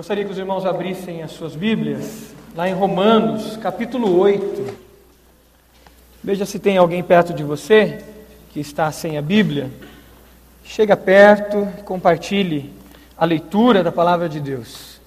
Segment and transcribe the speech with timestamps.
[0.00, 4.74] Gostaria que os irmãos abrissem as suas Bíblias, lá em Romanos, capítulo 8.
[6.24, 8.02] Veja se tem alguém perto de você
[8.48, 9.70] que está sem a Bíblia.
[10.64, 12.72] Chega perto, compartilhe
[13.14, 14.98] a leitura da palavra de Deus.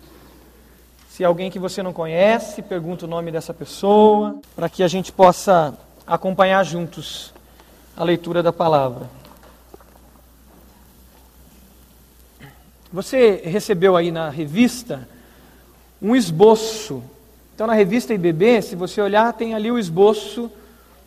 [1.09, 5.11] Se alguém que você não conhece, pergunta o nome dessa pessoa, para que a gente
[5.11, 5.75] possa
[6.05, 7.33] acompanhar juntos
[7.97, 9.09] a leitura da palavra.
[12.93, 15.09] Você recebeu aí na revista
[15.99, 17.03] um esboço.
[17.55, 20.51] Então, na revista IBB, se você olhar, tem ali o esboço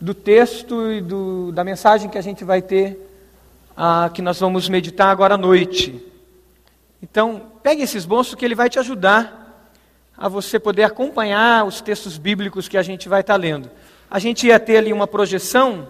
[0.00, 3.09] do texto e do, da mensagem que a gente vai ter,
[3.76, 6.04] ah, que nós vamos meditar agora à noite.
[7.00, 9.70] Então, pegue esse esboço que ele vai te ajudar
[10.18, 13.70] a você poder acompanhar os textos bíblicos que a gente vai estar lendo.
[14.10, 15.87] A gente ia ter ali uma projeção,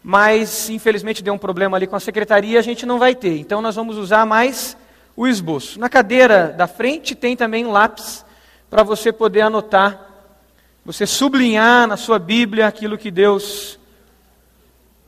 [0.00, 3.36] mas infelizmente deu um problema ali com a secretaria, a gente não vai ter.
[3.36, 4.76] Então, nós vamos usar mais
[5.18, 5.80] o esboço.
[5.80, 8.24] Na cadeira da frente tem também lápis
[8.70, 10.00] para você poder anotar,
[10.84, 13.80] você sublinhar na sua Bíblia aquilo que Deus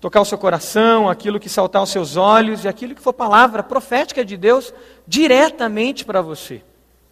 [0.00, 3.62] tocar o seu coração, aquilo que saltar os seus olhos e aquilo que for palavra
[3.62, 4.75] profética de Deus
[5.06, 6.61] diretamente para você.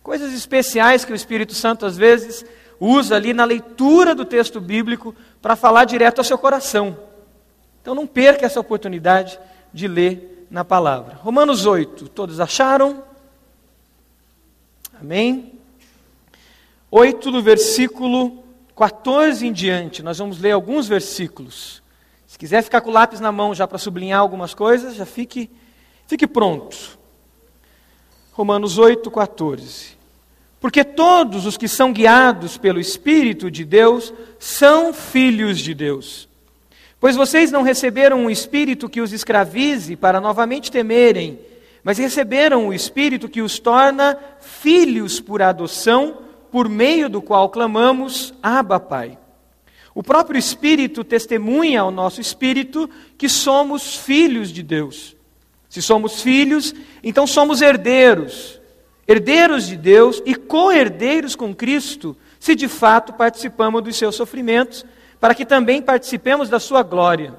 [0.03, 2.45] Coisas especiais que o Espírito Santo às vezes
[2.81, 6.99] usa ali na leitura do texto bíblico para falar direto ao seu coração.
[7.81, 9.39] Então não perca essa oportunidade
[9.73, 11.15] de ler na palavra.
[11.17, 13.03] Romanos 8, todos acharam?
[15.01, 15.53] Amém?
[16.91, 18.43] 8 do versículo
[18.77, 21.83] 14 em diante, nós vamos ler alguns versículos.
[22.27, 25.51] Se quiser ficar com o lápis na mão já para sublinhar algumas coisas, já fique,
[26.07, 26.99] fique pronto.
[28.33, 29.99] Romanos 8, 14.
[30.61, 36.28] Porque todos os que são guiados pelo Espírito de Deus são filhos de Deus.
[37.01, 41.39] Pois vocês não receberam um espírito que os escravize para novamente temerem,
[41.85, 46.19] mas receberam o espírito que os torna filhos por adoção,
[46.51, 49.17] por meio do qual clamamos: Abba, Pai.
[49.95, 55.17] O próprio Espírito testemunha ao nosso espírito que somos filhos de Deus.
[55.69, 58.61] Se somos filhos, então somos herdeiros,
[59.07, 64.85] herdeiros de Deus e co-herdeiros com Cristo, se de fato participamos dos seus sofrimentos
[65.21, 67.35] para que também participemos da sua glória.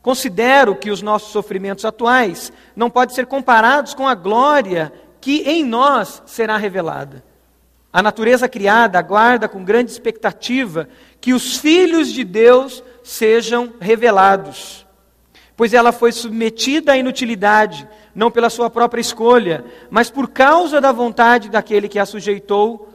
[0.00, 5.64] Considero que os nossos sofrimentos atuais não podem ser comparados com a glória que em
[5.64, 7.24] nós será revelada.
[7.92, 10.88] A natureza criada aguarda com grande expectativa
[11.20, 14.86] que os filhos de Deus sejam revelados,
[15.56, 20.92] pois ela foi submetida à inutilidade, não pela sua própria escolha, mas por causa da
[20.92, 22.88] vontade daquele que a sujeitou,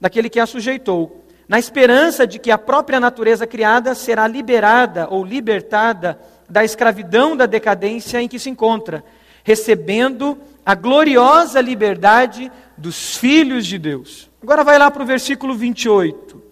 [0.00, 5.24] daquele que a sujeitou na esperança de que a própria natureza criada será liberada ou
[5.24, 6.18] libertada
[6.48, 9.04] da escravidão da decadência em que se encontra,
[9.42, 14.30] recebendo a gloriosa liberdade dos filhos de Deus.
[14.42, 16.42] Agora vai lá para o versículo 28.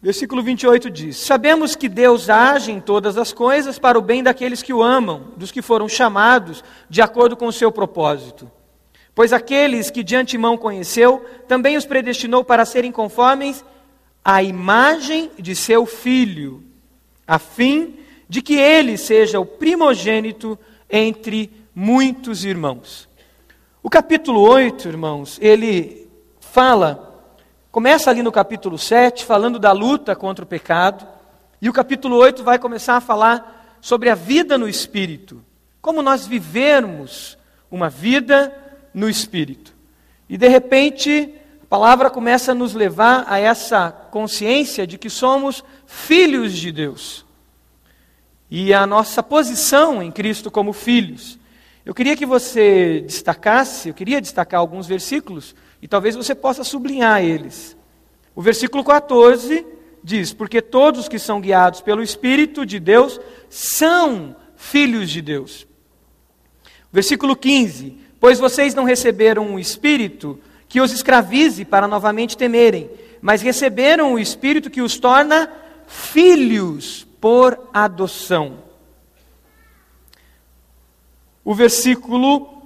[0.00, 4.62] Versículo 28 diz: Sabemos que Deus age em todas as coisas para o bem daqueles
[4.62, 8.50] que o amam, dos que foram chamados de acordo com o seu propósito.
[9.18, 13.64] Pois aqueles que de antemão conheceu, também os predestinou para serem conformes
[14.24, 16.62] à imagem de seu filho,
[17.26, 17.96] a fim
[18.28, 20.56] de que ele seja o primogênito
[20.88, 23.08] entre muitos irmãos.
[23.82, 26.08] O capítulo 8, irmãos, ele
[26.38, 27.20] fala,
[27.72, 31.04] começa ali no capítulo 7, falando da luta contra o pecado,
[31.60, 35.44] e o capítulo 8 vai começar a falar sobre a vida no espírito,
[35.82, 37.36] como nós vivermos
[37.68, 38.66] uma vida
[38.98, 39.72] no espírito.
[40.28, 41.32] E de repente,
[41.62, 47.24] a palavra começa a nos levar a essa consciência de que somos filhos de Deus.
[48.50, 51.38] E a nossa posição em Cristo como filhos.
[51.86, 57.22] Eu queria que você destacasse, eu queria destacar alguns versículos e talvez você possa sublinhar
[57.22, 57.76] eles.
[58.34, 59.64] O versículo 14
[60.02, 65.66] diz: Porque todos que são guiados pelo Espírito de Deus são filhos de Deus.
[66.92, 70.38] Versículo 15: Pois vocês não receberam um espírito
[70.68, 75.50] que os escravize para novamente temerem, mas receberam o espírito que os torna
[75.86, 78.58] filhos por adoção.
[81.44, 82.62] O versículo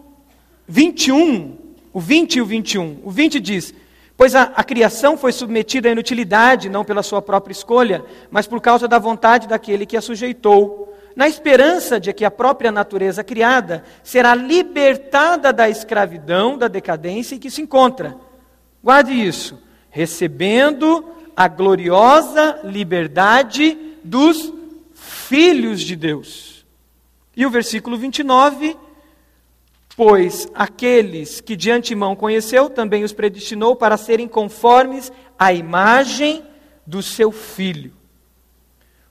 [0.66, 1.56] 21,
[1.92, 3.00] o 20 e o 21.
[3.04, 3.74] O 20 diz:
[4.16, 8.60] Pois a, a, criação foi submetida à inutilidade, não pela sua própria escolha, mas por
[8.60, 13.84] causa da vontade daquele que a sujeitou na esperança de que a própria natureza criada
[14.02, 18.16] será libertada da escravidão, da decadência em que se encontra.
[18.82, 19.60] Guarde isso,
[19.90, 21.04] recebendo
[21.36, 24.52] a gloriosa liberdade dos
[24.94, 26.66] filhos de Deus.
[27.36, 28.76] E o versículo 29
[29.96, 36.42] Pois aqueles que de antemão conheceu, também os predestinou para serem conformes à imagem
[36.86, 37.92] do seu filho.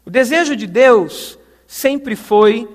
[0.03, 1.37] O desejo de Deus
[1.71, 2.67] sempre foi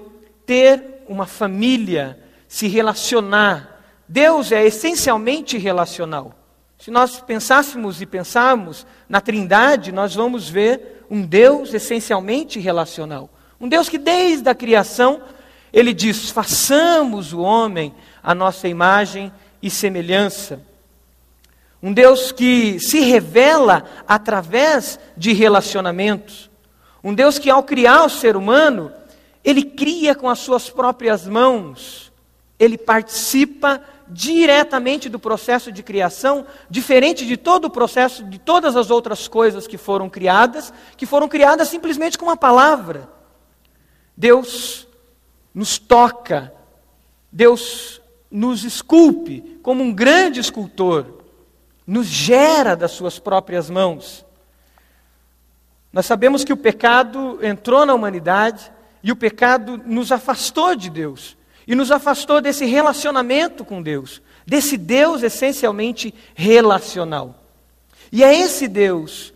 [0.46, 3.84] ter uma família, se relacionar.
[4.08, 6.34] Deus é essencialmente relacional.
[6.78, 13.28] Se nós pensássemos e pensarmos na Trindade, nós vamos ver um Deus essencialmente relacional.
[13.60, 15.20] Um Deus que desde a criação
[15.70, 20.62] ele diz: façamos o homem a nossa imagem e semelhança.
[21.82, 26.50] Um Deus que se revela através de relacionamentos.
[27.06, 28.92] Um Deus que, ao criar o ser humano,
[29.44, 32.12] ele cria com as suas próprias mãos.
[32.58, 38.90] Ele participa diretamente do processo de criação, diferente de todo o processo de todas as
[38.90, 43.08] outras coisas que foram criadas, que foram criadas simplesmente com uma palavra.
[44.16, 44.88] Deus
[45.54, 46.52] nos toca,
[47.30, 51.06] Deus nos esculpe como um grande escultor,
[51.86, 54.25] nos gera das suas próprias mãos.
[55.96, 58.70] Nós sabemos que o pecado entrou na humanidade
[59.02, 64.76] e o pecado nos afastou de Deus e nos afastou desse relacionamento com Deus, desse
[64.76, 67.42] Deus essencialmente relacional.
[68.12, 69.32] E é esse Deus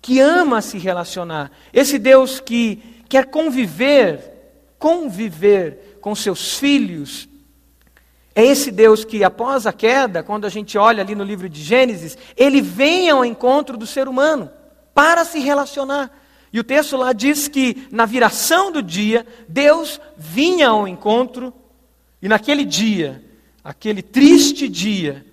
[0.00, 4.32] que ama se relacionar, esse Deus que quer conviver
[4.78, 7.28] conviver com seus filhos.
[8.34, 11.62] É esse Deus que, após a queda, quando a gente olha ali no livro de
[11.62, 14.50] Gênesis, ele vem ao encontro do ser humano
[14.98, 16.10] para se relacionar.
[16.52, 21.54] E o texto lá diz que na viração do dia, Deus vinha ao encontro,
[22.20, 23.24] e naquele dia,
[23.62, 25.24] aquele triste dia,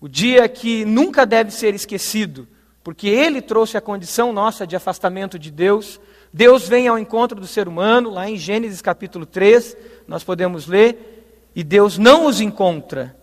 [0.00, 2.46] o dia que nunca deve ser esquecido,
[2.84, 5.98] porque ele trouxe a condição nossa de afastamento de Deus,
[6.32, 9.76] Deus vem ao encontro do ser humano, lá em Gênesis capítulo 3,
[10.06, 13.16] nós podemos ler, e Deus não os encontra,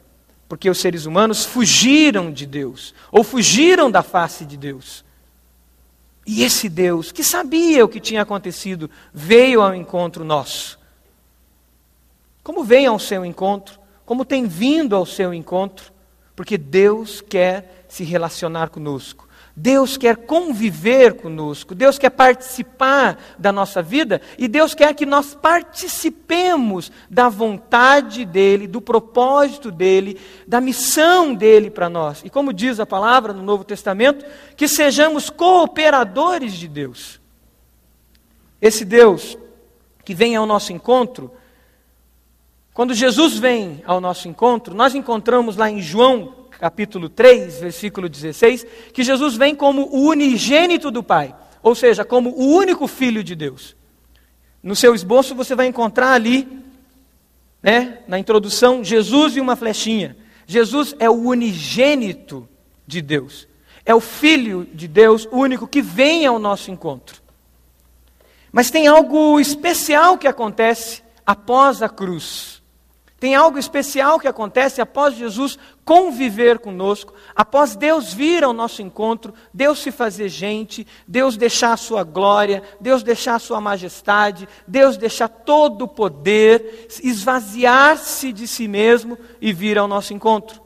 [0.49, 5.02] porque os seres humanos fugiram de Deus, ou fugiram da face de Deus.
[6.25, 10.79] E esse Deus, que sabia o que tinha acontecido, veio ao encontro nosso.
[12.41, 13.79] Como vem ao seu encontro?
[14.05, 15.91] Como tem vindo ao seu encontro?
[16.35, 19.27] Porque Deus quer se relacionar conosco.
[19.55, 25.35] Deus quer conviver conosco, Deus quer participar da nossa vida e Deus quer que nós
[25.35, 32.23] participemos da vontade dEle, do propósito dEle, da missão dEle para nós.
[32.25, 34.25] E como diz a palavra no Novo Testamento,
[34.57, 37.21] que sejamos cooperadores de Deus.
[38.59, 39.37] Esse Deus
[40.03, 41.31] que vem ao nosso encontro,
[42.73, 48.65] quando Jesus vem ao nosso encontro, nós encontramos lá em João capítulo 3, versículo 16,
[48.93, 53.35] que Jesus vem como o unigênito do Pai, ou seja, como o único filho de
[53.35, 53.75] Deus.
[54.63, 56.47] No seu esboço você vai encontrar ali,
[57.61, 60.15] né, na introdução, Jesus e uma flechinha.
[60.47, 62.47] Jesus é o unigênito
[62.87, 63.45] de Deus.
[63.85, 67.21] É o filho de Deus único que vem ao nosso encontro.
[68.53, 72.63] Mas tem algo especial que acontece após a cruz.
[73.23, 79.33] Tem algo especial que acontece após Jesus conviver conosco, após Deus vir ao nosso encontro,
[79.53, 84.97] Deus se fazer gente, Deus deixar a sua glória, Deus deixar a sua majestade, Deus
[84.97, 90.61] deixar todo o poder, esvaziar-se de si mesmo e vir ao nosso encontro.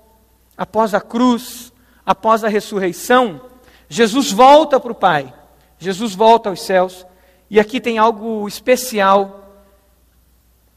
[0.56, 1.74] Após a cruz,
[2.06, 3.42] após a ressurreição,
[3.90, 5.34] Jesus volta para o Pai,
[5.80, 7.06] Jesus volta aos céus,
[7.50, 9.66] e aqui tem algo especial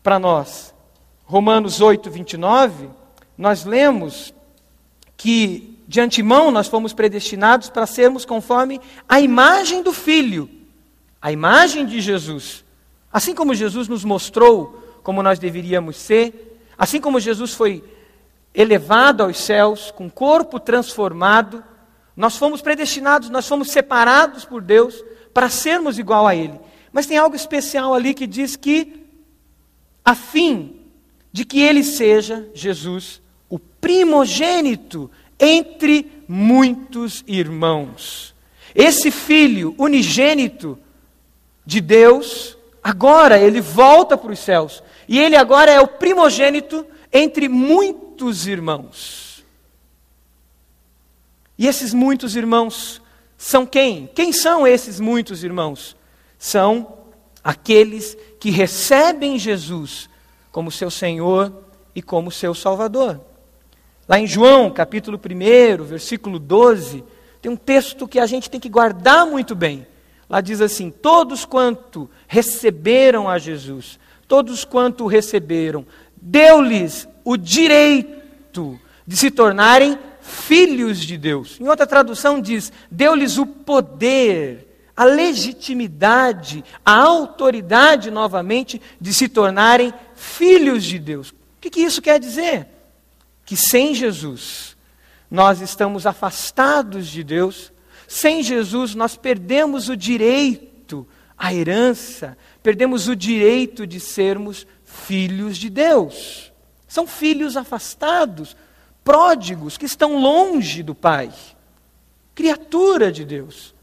[0.02, 0.74] para nós.
[1.24, 2.99] Romanos 8, 29,
[3.40, 4.34] nós lemos
[5.16, 8.78] que de antemão nós fomos predestinados para sermos conforme
[9.08, 10.48] a imagem do Filho,
[11.22, 12.62] a imagem de Jesus.
[13.10, 17.82] Assim como Jesus nos mostrou como nós deveríamos ser, assim como Jesus foi
[18.52, 21.64] elevado aos céus, com corpo transformado,
[22.14, 26.60] nós fomos predestinados, nós fomos separados por Deus para sermos igual a Ele.
[26.92, 29.06] Mas tem algo especial ali que diz que,
[30.04, 30.76] a fim
[31.32, 33.22] de que ele seja, Jesus,
[33.80, 38.34] primogênito entre muitos irmãos.
[38.74, 40.78] Esse filho unigênito
[41.64, 44.82] de Deus, agora ele volta para os céus.
[45.08, 49.44] E ele agora é o primogênito entre muitos irmãos.
[51.58, 53.02] E esses muitos irmãos
[53.36, 54.08] são quem?
[54.14, 55.96] Quem são esses muitos irmãos?
[56.38, 56.98] São
[57.42, 60.08] aqueles que recebem Jesus
[60.52, 61.52] como seu Senhor
[61.94, 63.20] e como seu Salvador.
[64.10, 67.04] Lá em João, capítulo 1, versículo 12,
[67.40, 69.86] tem um texto que a gente tem que guardar muito bem.
[70.28, 75.86] Lá diz assim: Todos quanto receberam a Jesus, todos quanto receberam,
[76.20, 81.56] deu-lhes o direito de se tornarem filhos de Deus.
[81.60, 89.94] Em outra tradução diz: deu-lhes o poder, a legitimidade, a autoridade novamente de se tornarem
[90.16, 91.30] filhos de Deus.
[91.30, 92.79] O que, que isso quer dizer?
[93.50, 94.76] Que sem Jesus
[95.28, 97.72] nós estamos afastados de Deus,
[98.06, 101.04] sem Jesus nós perdemos o direito,
[101.36, 106.52] a herança, perdemos o direito de sermos filhos de Deus.
[106.86, 108.56] São filhos afastados,
[109.02, 111.32] pródigos, que estão longe do Pai,
[112.36, 113.74] criatura de Deus.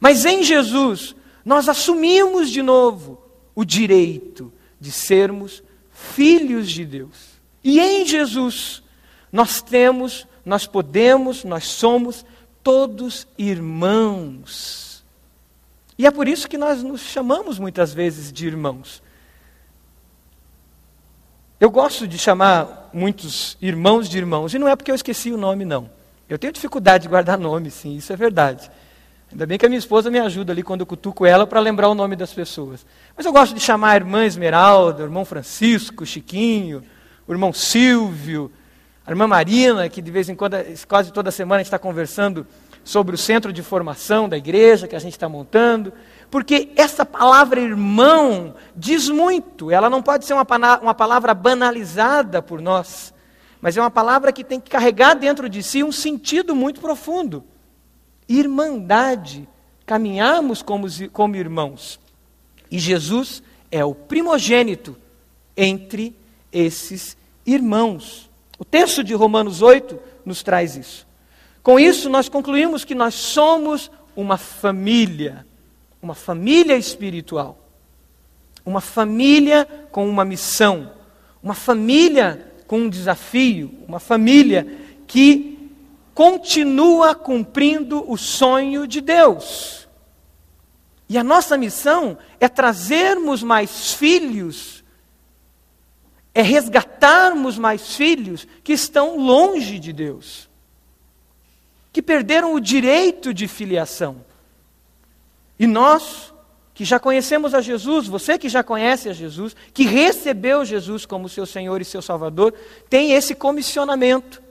[0.00, 3.22] Mas em Jesus, nós assumimos de novo
[3.54, 7.40] o direito de sermos filhos de Deus.
[7.62, 8.82] E em Jesus,
[9.34, 12.24] nós temos, nós podemos, nós somos
[12.62, 15.02] todos irmãos.
[15.98, 19.02] E é por isso que nós nos chamamos muitas vezes de irmãos.
[21.58, 25.36] Eu gosto de chamar muitos irmãos de irmãos, e não é porque eu esqueci o
[25.36, 25.90] nome, não.
[26.28, 28.70] Eu tenho dificuldade de guardar nome, sim, isso é verdade.
[29.32, 31.88] Ainda bem que a minha esposa me ajuda ali quando eu cutuco ela para lembrar
[31.88, 32.86] o nome das pessoas.
[33.16, 36.84] Mas eu gosto de chamar a irmã Esmeralda, o irmão Francisco, Chiquinho,
[37.26, 38.52] o irmão Silvio,
[39.06, 40.56] a irmã Marina, que de vez em quando,
[40.88, 42.46] quase toda semana, a gente está conversando
[42.82, 45.92] sobre o centro de formação da igreja que a gente está montando.
[46.30, 50.46] Porque essa palavra irmão diz muito, ela não pode ser uma,
[50.80, 53.12] uma palavra banalizada por nós,
[53.60, 57.44] mas é uma palavra que tem que carregar dentro de si um sentido muito profundo.
[58.28, 59.48] Irmandade,
[59.86, 62.00] caminhamos como, como irmãos.
[62.70, 64.96] E Jesus é o primogênito
[65.56, 66.16] entre
[66.50, 68.30] esses irmãos.
[68.58, 71.06] O texto de Romanos 8 nos traz isso.
[71.62, 75.46] Com isso, nós concluímos que nós somos uma família
[76.04, 77.58] uma família espiritual,
[78.64, 80.92] uma família com uma missão,
[81.42, 84.66] uma família com um desafio, uma família
[85.06, 85.70] que
[86.12, 89.88] continua cumprindo o sonho de Deus.
[91.08, 94.83] E a nossa missão é trazermos mais filhos,
[96.34, 100.50] é resgatarmos mais filhos que estão longe de Deus,
[101.92, 104.24] que perderam o direito de filiação.
[105.56, 106.34] E nós,
[106.74, 111.28] que já conhecemos a Jesus, você que já conhece a Jesus, que recebeu Jesus como
[111.28, 112.52] seu Senhor e seu Salvador,
[112.90, 114.42] tem esse comissionamento.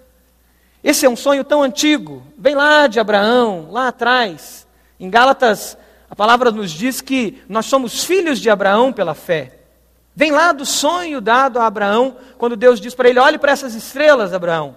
[0.82, 4.66] Esse é um sonho tão antigo, vem lá de Abraão, lá atrás.
[4.98, 5.78] Em Gálatas,
[6.10, 9.63] a palavra nos diz que nós somos filhos de Abraão pela fé.
[10.16, 13.74] Vem lá do sonho dado a Abraão, quando Deus diz para ele: olhe para essas
[13.74, 14.76] estrelas, Abraão.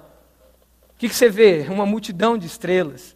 [0.95, 1.67] O que, que você vê?
[1.69, 3.15] Uma multidão de estrelas.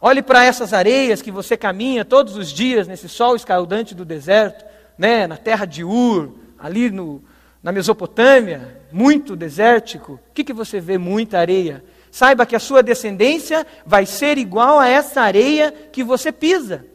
[0.00, 4.64] Olhe para essas areias que você caminha todos os dias nesse sol escaldante do deserto,
[4.96, 7.22] né, na terra de Ur, ali no,
[7.62, 10.14] na Mesopotâmia, muito desértico.
[10.30, 10.96] O que, que você vê?
[10.96, 11.84] Muita areia.
[12.10, 16.86] Saiba que a sua descendência vai ser igual a essa areia que você pisa.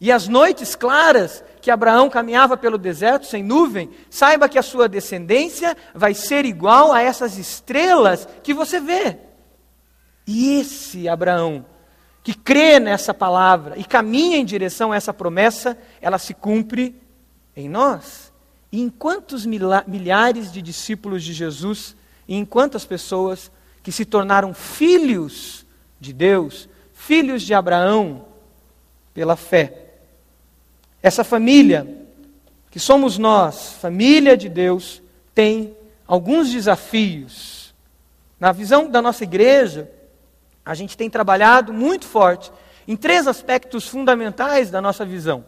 [0.00, 4.88] E as noites claras que Abraão caminhava pelo deserto sem nuvem, saiba que a sua
[4.88, 9.18] descendência vai ser igual a essas estrelas que você vê.
[10.26, 11.64] E esse Abraão,
[12.22, 17.00] que crê nessa palavra e caminha em direção a essa promessa, ela se cumpre
[17.56, 18.32] em nós.
[18.70, 21.96] E em quantos milhares de discípulos de Jesus,
[22.28, 23.50] e em quantas pessoas
[23.82, 25.64] que se tornaram filhos
[25.98, 28.26] de Deus, filhos de Abraão,
[29.14, 29.85] pela fé.
[31.06, 31.86] Essa família,
[32.68, 35.00] que somos nós, família de Deus,
[35.32, 37.72] tem alguns desafios.
[38.40, 39.88] Na visão da nossa igreja,
[40.64, 42.50] a gente tem trabalhado muito forte
[42.88, 45.44] em três aspectos fundamentais da nossa visão.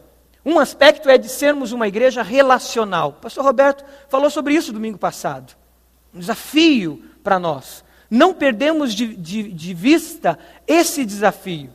[0.46, 3.08] Um aspecto é de sermos uma igreja relacional.
[3.08, 5.56] O pastor Roberto falou sobre isso domingo passado.
[6.14, 7.82] Um desafio para nós.
[8.08, 10.38] Não perdemos de, de, de vista
[10.68, 11.70] esse desafio.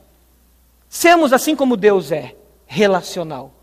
[0.87, 2.33] Sermos assim como Deus é,
[2.65, 3.53] relacional.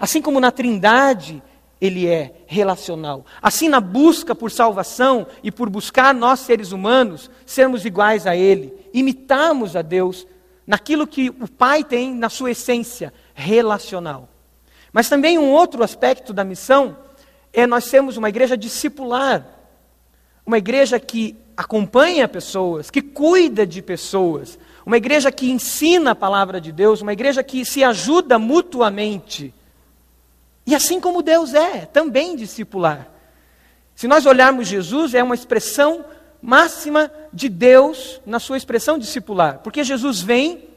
[0.00, 1.42] Assim como na Trindade
[1.80, 3.24] ele é relacional.
[3.40, 8.74] Assim, na busca por salvação e por buscar nós, seres humanos, sermos iguais a Ele,
[8.92, 10.26] imitarmos a Deus
[10.66, 14.28] naquilo que o Pai tem na sua essência, relacional.
[14.92, 16.96] Mas também um outro aspecto da missão
[17.52, 19.46] é nós sermos uma igreja discipular,
[20.44, 26.60] uma igreja que acompanha pessoas, que cuida de pessoas, uma igreja que ensina a palavra
[26.60, 29.54] de Deus, uma igreja que se ajuda mutuamente.
[30.66, 33.08] E assim como Deus é, também discipular.
[33.94, 36.04] Se nós olharmos Jesus, é uma expressão
[36.40, 40.68] máxima de Deus na sua expressão discipular, porque Jesus vem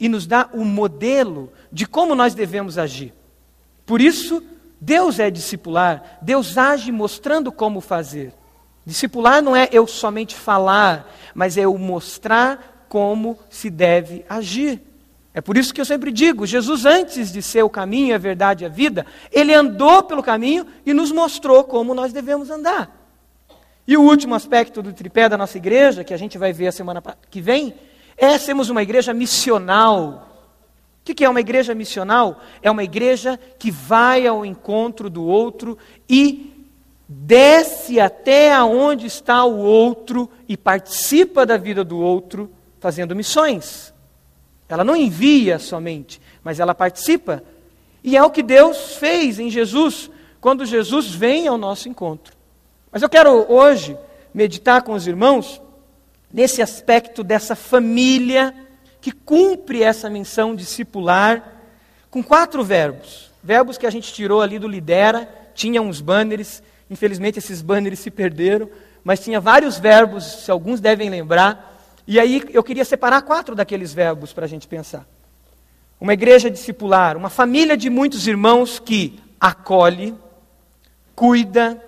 [0.00, 3.14] e nos dá o modelo de como nós devemos agir.
[3.86, 4.42] Por isso,
[4.80, 8.34] Deus é discipular, Deus age mostrando como fazer.
[8.84, 14.82] Discipular não é eu somente falar, mas é eu mostrar como se deve agir.
[15.34, 18.64] É por isso que eu sempre digo: Jesus, antes de ser o caminho, a verdade
[18.64, 23.02] e a vida, ele andou pelo caminho e nos mostrou como nós devemos andar.
[23.86, 26.72] E o último aspecto do tripé da nossa igreja, que a gente vai ver a
[26.72, 27.74] semana que vem,
[28.16, 30.28] é sermos uma igreja missional.
[31.00, 32.40] O que é uma igreja missional?
[32.62, 35.76] É uma igreja que vai ao encontro do outro
[36.08, 36.52] e
[37.08, 43.91] desce até aonde está o outro e participa da vida do outro fazendo missões.
[44.72, 47.42] Ela não envia somente, mas ela participa.
[48.02, 50.10] E é o que Deus fez em Jesus,
[50.40, 52.34] quando Jesus vem ao nosso encontro.
[52.90, 53.96] Mas eu quero hoje
[54.32, 55.60] meditar com os irmãos
[56.32, 58.54] nesse aspecto dessa família
[58.98, 61.60] que cumpre essa missão discipular
[62.10, 63.30] com quatro verbos.
[63.42, 68.10] Verbos que a gente tirou ali do Lidera, tinha uns banners, infelizmente esses banners se
[68.10, 68.70] perderam,
[69.04, 71.71] mas tinha vários verbos, se alguns devem lembrar.
[72.06, 75.06] E aí eu queria separar quatro daqueles verbos para a gente pensar.
[76.00, 80.14] Uma igreja discipular, uma família de muitos irmãos que acolhe,
[81.14, 81.80] cuida,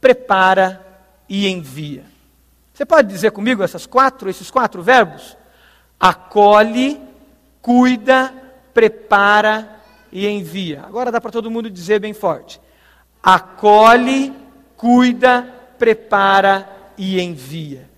[0.00, 0.84] prepara
[1.28, 2.04] e envia.
[2.74, 5.36] Você pode dizer comigo essas quatro, esses quatro verbos?
[6.02, 7.00] acolhe,
[7.60, 8.34] cuida,
[8.74, 10.82] prepara e envia.
[10.84, 12.60] Agora dá para todo mundo dizer bem forte:
[13.22, 14.34] acolhe,
[14.76, 15.42] cuida,
[15.78, 17.88] prepara e envia.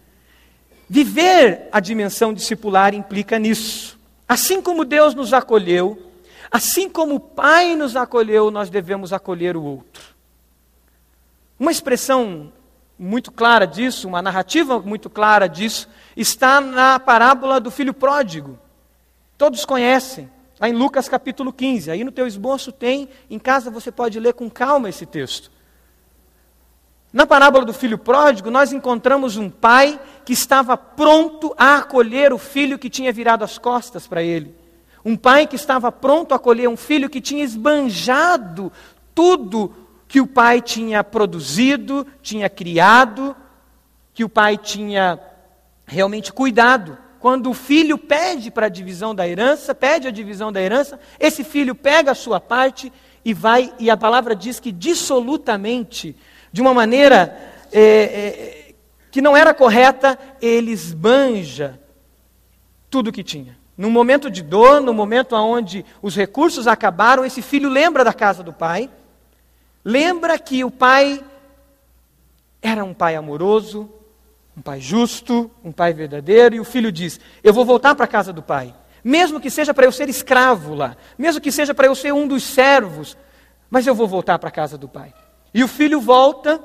[0.94, 3.98] Viver a dimensão discipular implica nisso.
[4.28, 6.00] Assim como Deus nos acolheu,
[6.48, 10.14] assim como o Pai nos acolheu, nós devemos acolher o outro.
[11.58, 12.52] Uma expressão
[12.96, 18.56] muito clara disso, uma narrativa muito clara disso, está na parábola do filho pródigo.
[19.36, 21.90] Todos conhecem, lá em Lucas capítulo 15.
[21.90, 25.50] Aí no teu esboço tem, em casa você pode ler com calma esse texto.
[27.14, 32.38] Na parábola do filho pródigo, nós encontramos um pai que estava pronto a acolher o
[32.38, 34.52] filho que tinha virado as costas para ele.
[35.04, 38.72] Um pai que estava pronto a acolher um filho que tinha esbanjado
[39.14, 39.72] tudo
[40.08, 43.36] que o pai tinha produzido, tinha criado,
[44.12, 45.20] que o pai tinha
[45.86, 46.98] realmente cuidado.
[47.20, 51.44] Quando o filho pede para a divisão da herança, pede a divisão da herança, esse
[51.44, 52.92] filho pega a sua parte
[53.24, 56.16] e vai, e a palavra diz que dissolutamente,
[56.54, 57.36] de uma maneira
[57.72, 58.74] é, é,
[59.10, 61.80] que não era correta, ele esbanja
[62.88, 63.58] tudo o que tinha.
[63.76, 68.40] No momento de dor, no momento onde os recursos acabaram, esse filho lembra da casa
[68.40, 68.88] do pai,
[69.84, 71.24] lembra que o pai
[72.62, 73.90] era um pai amoroso,
[74.56, 78.08] um pai justo, um pai verdadeiro, e o filho diz: Eu vou voltar para a
[78.08, 81.88] casa do pai, mesmo que seja para eu ser escravo lá, mesmo que seja para
[81.88, 83.16] eu ser um dos servos,
[83.68, 85.12] mas eu vou voltar para a casa do pai.
[85.54, 86.60] E o filho volta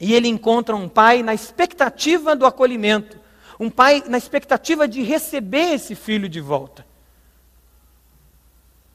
[0.00, 3.18] e ele encontra um pai na expectativa do acolhimento,
[3.58, 6.84] um pai na expectativa de receber esse filho de volta.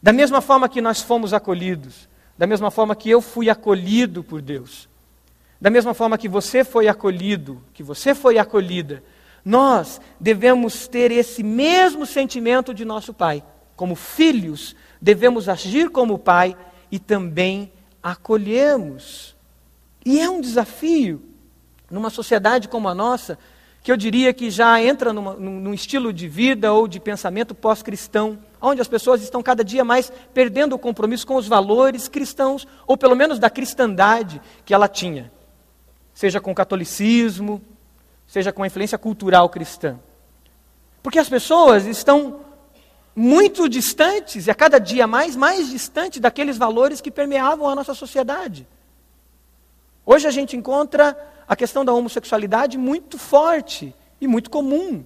[0.04, 4.42] Da mesma forma que nós fomos acolhidos, da mesma forma que eu fui acolhido por
[4.42, 4.90] Deus,
[5.60, 9.04] da mesma forma que você foi acolhido, que você foi acolhida,
[9.46, 13.44] nós devemos ter esse mesmo sentimento de nosso Pai.
[13.76, 16.56] Como filhos, devemos agir como Pai
[16.92, 19.36] e também acolhemos.
[20.06, 21.22] E é um desafio
[21.90, 23.38] numa sociedade como a nossa,
[23.84, 28.40] que eu diria que já entra numa, num estilo de vida ou de pensamento pós-cristão,
[28.62, 32.96] onde as pessoas estão cada dia mais perdendo o compromisso com os valores cristãos, ou
[32.96, 35.32] pelo menos da cristandade que ela tinha
[36.14, 37.62] seja com o catolicismo,
[38.28, 40.00] seja com a influência cultural cristã.
[41.02, 42.42] Porque as pessoas estão
[43.16, 47.94] muito distantes, e a cada dia mais, mais distantes daqueles valores que permeavam a nossa
[47.94, 48.68] sociedade.
[50.06, 55.04] Hoje a gente encontra a questão da homossexualidade muito forte e muito comum.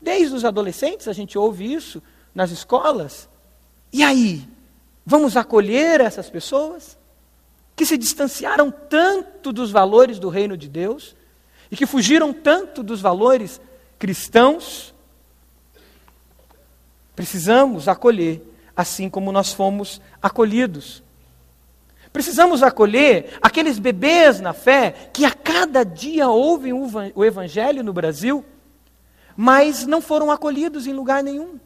[0.00, 2.02] Desde os adolescentes a gente ouve isso
[2.34, 3.28] nas escolas.
[3.92, 4.46] E aí?
[5.06, 6.96] Vamos acolher essas pessoas?
[7.76, 11.16] que se distanciaram tanto dos valores do reino de Deus
[11.70, 13.60] e que fugiram tanto dos valores
[13.98, 14.93] cristãos,
[17.14, 18.42] precisamos acolher,
[18.76, 21.02] assim como nós fomos acolhidos.
[22.12, 28.44] Precisamos acolher aqueles bebês na fé que a cada dia ouvem o Evangelho no Brasil,
[29.36, 31.58] mas não foram acolhidos em lugar nenhum.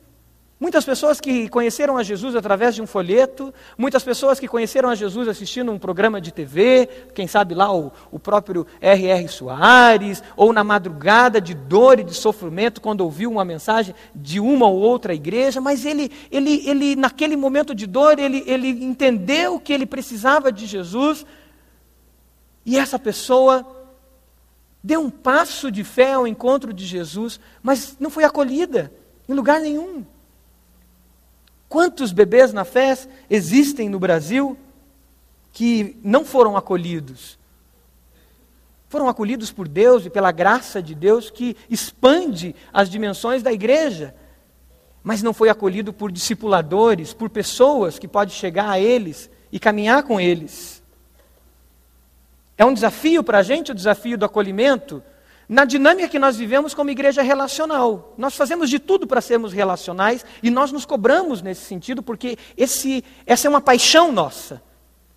[0.60, 4.94] Muitas pessoas que conheceram a Jesus através de um folheto, muitas pessoas que conheceram a
[4.96, 9.28] Jesus assistindo um programa de TV, quem sabe lá o, o próprio R.R.
[9.28, 14.66] Soares, ou na madrugada de dor e de sofrimento, quando ouviu uma mensagem de uma
[14.66, 19.72] ou outra igreja, mas ele, ele, ele naquele momento de dor, ele, ele entendeu que
[19.72, 21.24] ele precisava de Jesus,
[22.66, 23.64] e essa pessoa
[24.82, 28.92] deu um passo de fé ao encontro de Jesus, mas não foi acolhida
[29.28, 30.04] em lugar nenhum.
[31.68, 32.96] Quantos bebês na fé
[33.28, 34.56] existem no Brasil
[35.52, 37.38] que não foram acolhidos?
[38.88, 44.14] Foram acolhidos por Deus e pela graça de Deus que expande as dimensões da igreja,
[45.02, 50.04] mas não foi acolhido por discipuladores, por pessoas que pode chegar a eles e caminhar
[50.04, 50.82] com eles.
[52.56, 55.02] É um desafio para a gente o desafio do acolhimento,
[55.48, 58.12] na dinâmica que nós vivemos como igreja relacional.
[58.18, 63.02] Nós fazemos de tudo para sermos relacionais e nós nos cobramos nesse sentido, porque esse,
[63.26, 64.60] essa é uma paixão nossa.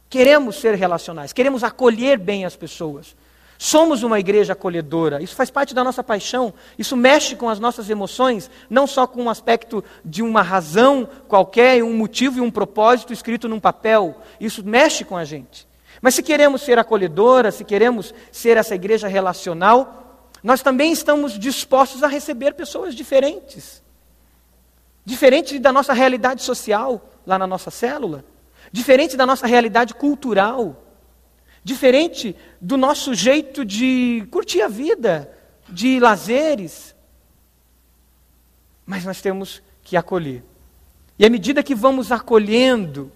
[0.10, 3.16] Queremos ser relacionais, queremos acolher bem as pessoas.
[3.58, 7.92] Somos uma igreja acolhedora, isso faz parte da nossa paixão, isso mexe com as nossas
[7.92, 12.50] emoções, não só com o um aspecto de uma razão qualquer, um motivo e um
[12.50, 15.68] propósito escrito num papel, isso mexe com a gente.
[16.02, 20.11] Mas se queremos ser acolhedora, se queremos ser essa igreja relacional,
[20.44, 23.82] nós também estamos dispostos a receber pessoas diferentes.
[25.06, 28.24] Diferente da nossa realidade social, lá na nossa célula.
[28.72, 30.84] Diferente da nossa realidade cultural.
[31.64, 35.32] Diferente do nosso jeito de curtir a vida,
[35.70, 36.96] de lazeres.
[38.86, 40.44] Mas nós temos que acolher.
[41.20, 43.12] E à medida que vamos acolhendo,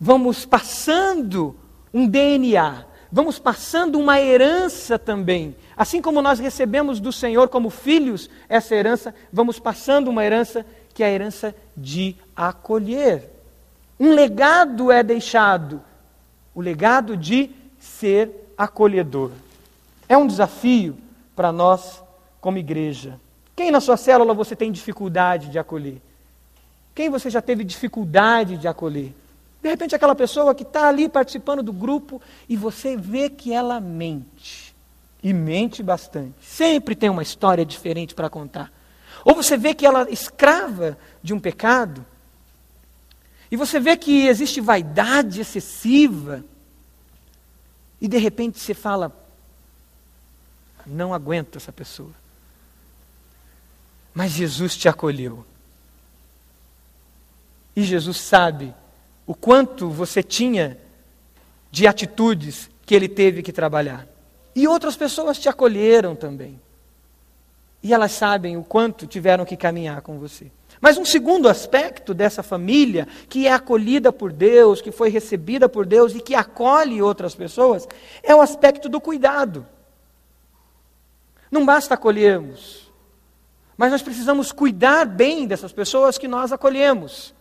[0.00, 1.56] vamos passando
[1.92, 8.30] um DNA, vamos passando uma herança também Assim como nós recebemos do Senhor como filhos
[8.48, 10.64] essa herança, vamos passando uma herança
[10.94, 13.30] que é a herança de acolher.
[14.00, 15.82] Um legado é deixado,
[16.54, 19.32] o legado de ser acolhedor.
[20.08, 20.96] É um desafio
[21.34, 22.02] para nós
[22.40, 23.20] como igreja.
[23.54, 26.00] Quem na sua célula você tem dificuldade de acolher?
[26.94, 29.12] Quem você já teve dificuldade de acolher?
[29.66, 33.80] De repente, aquela pessoa que está ali participando do grupo e você vê que ela
[33.80, 34.72] mente
[35.20, 36.36] e mente bastante.
[36.40, 38.72] Sempre tem uma história diferente para contar.
[39.24, 42.06] Ou você vê que ela é escrava de um pecado,
[43.50, 46.44] e você vê que existe vaidade excessiva,
[48.00, 49.10] e de repente você fala:
[50.86, 52.14] não aguento essa pessoa.
[54.14, 55.44] Mas Jesus te acolheu.
[57.74, 58.72] E Jesus sabe
[59.26, 60.78] o quanto você tinha
[61.70, 64.06] de atitudes que ele teve que trabalhar.
[64.54, 66.60] E outras pessoas te acolheram também.
[67.82, 70.50] E elas sabem o quanto tiveram que caminhar com você.
[70.80, 75.86] Mas um segundo aspecto dessa família, que é acolhida por Deus, que foi recebida por
[75.86, 77.86] Deus e que acolhe outras pessoas,
[78.22, 79.66] é o aspecto do cuidado.
[81.50, 82.90] Não basta acolhermos,
[83.76, 87.35] mas nós precisamos cuidar bem dessas pessoas que nós acolhemos.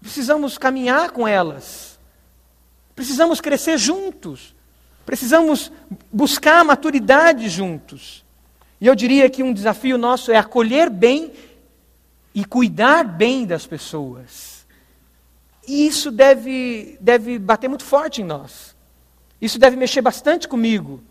[0.00, 1.98] Precisamos caminhar com elas.
[2.94, 4.54] Precisamos crescer juntos.
[5.04, 5.72] Precisamos
[6.12, 8.24] buscar a maturidade juntos.
[8.80, 11.32] E eu diria que um desafio nosso é acolher bem
[12.34, 14.66] e cuidar bem das pessoas.
[15.66, 18.76] E isso deve, deve bater muito forte em nós.
[19.40, 21.02] Isso deve mexer bastante comigo,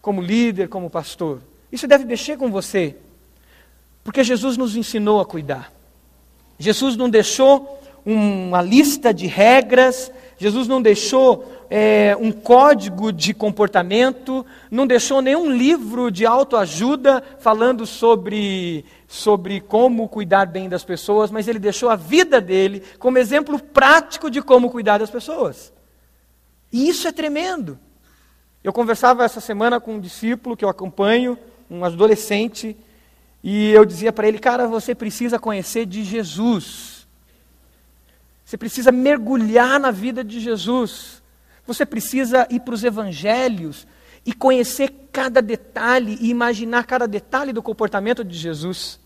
[0.00, 1.42] como líder, como pastor.
[1.70, 2.96] Isso deve mexer com você.
[4.04, 5.72] Porque Jesus nos ensinou a cuidar.
[6.58, 14.44] Jesus não deixou uma lista de regras, Jesus não deixou é, um código de comportamento,
[14.70, 21.46] não deixou nenhum livro de autoajuda falando sobre, sobre como cuidar bem das pessoas, mas
[21.46, 25.72] ele deixou a vida dele como exemplo prático de como cuidar das pessoas.
[26.72, 27.78] E isso é tremendo.
[28.64, 31.38] Eu conversava essa semana com um discípulo que eu acompanho,
[31.70, 32.76] um adolescente,
[33.42, 36.91] e eu dizia para ele, cara, você precisa conhecer de Jesus.
[38.52, 41.22] Você precisa mergulhar na vida de Jesus.
[41.66, 43.86] Você precisa ir para os evangelhos
[44.26, 49.00] e conhecer cada detalhe e imaginar cada detalhe do comportamento de Jesus.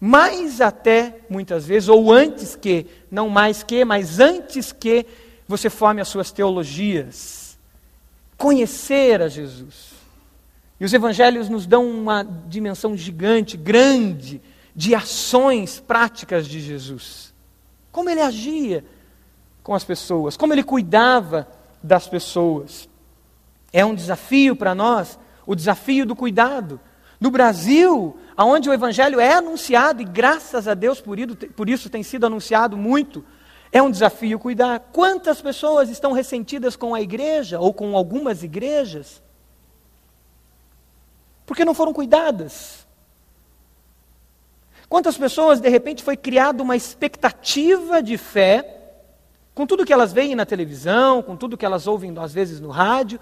[0.00, 5.04] Mais até, muitas vezes, ou antes que, não mais que, mas antes que
[5.46, 7.58] você forme as suas teologias.
[8.38, 9.92] Conhecer a Jesus.
[10.80, 14.40] E os evangelhos nos dão uma dimensão gigante, grande,
[14.74, 17.35] de ações práticas de Jesus
[17.96, 18.84] como ele agia
[19.62, 21.48] com as pessoas, como ele cuidava
[21.82, 22.86] das pessoas.
[23.72, 26.78] É um desafio para nós, o desafio do cuidado.
[27.18, 32.26] No Brasil, onde o Evangelho é anunciado, e graças a Deus por isso tem sido
[32.26, 33.24] anunciado muito,
[33.72, 34.78] é um desafio cuidar.
[34.92, 39.22] Quantas pessoas estão ressentidas com a igreja ou com algumas igrejas?
[41.46, 42.85] Porque não foram cuidadas.
[44.88, 48.74] Quantas pessoas, de repente, foi criada uma expectativa de fé,
[49.54, 52.70] com tudo que elas veem na televisão, com tudo que elas ouvem, às vezes, no
[52.70, 53.18] rádio,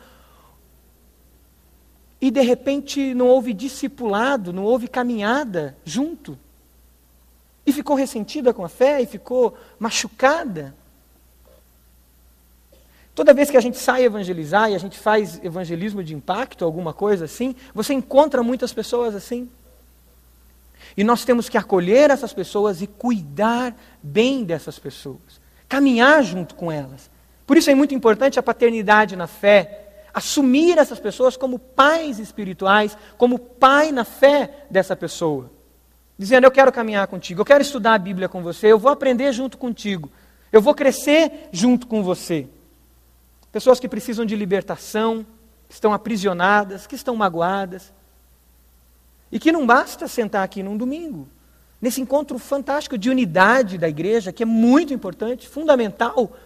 [2.20, 6.38] e de repente não houve discipulado, não houve caminhada junto.
[7.66, 10.74] E ficou ressentida com a fé e ficou machucada.
[13.14, 16.92] Toda vez que a gente sai evangelizar e a gente faz evangelismo de impacto, alguma
[16.92, 19.48] coisa assim, você encontra muitas pessoas assim.
[20.96, 26.70] E nós temos que acolher essas pessoas e cuidar bem dessas pessoas, caminhar junto com
[26.70, 27.10] elas.
[27.46, 32.96] Por isso é muito importante a paternidade na fé, assumir essas pessoas como pais espirituais,
[33.18, 35.50] como pai na fé dessa pessoa.
[36.16, 39.32] Dizendo: Eu quero caminhar contigo, eu quero estudar a Bíblia com você, eu vou aprender
[39.32, 40.10] junto contigo,
[40.52, 42.46] eu vou crescer junto com você.
[43.50, 45.26] Pessoas que precisam de libertação,
[45.68, 47.92] que estão aprisionadas, que estão magoadas.
[49.34, 51.26] E que não basta sentar aqui num domingo,
[51.82, 56.36] nesse encontro fantástico de unidade da igreja, que é muito importante, fundamental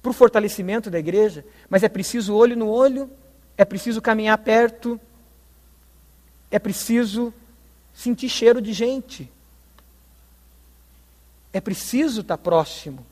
[0.00, 3.10] para o fortalecimento da igreja, mas é preciso olho no olho,
[3.54, 4.98] é preciso caminhar perto,
[6.50, 7.34] é preciso
[7.92, 9.30] sentir cheiro de gente.
[11.52, 13.04] É preciso estar próximo,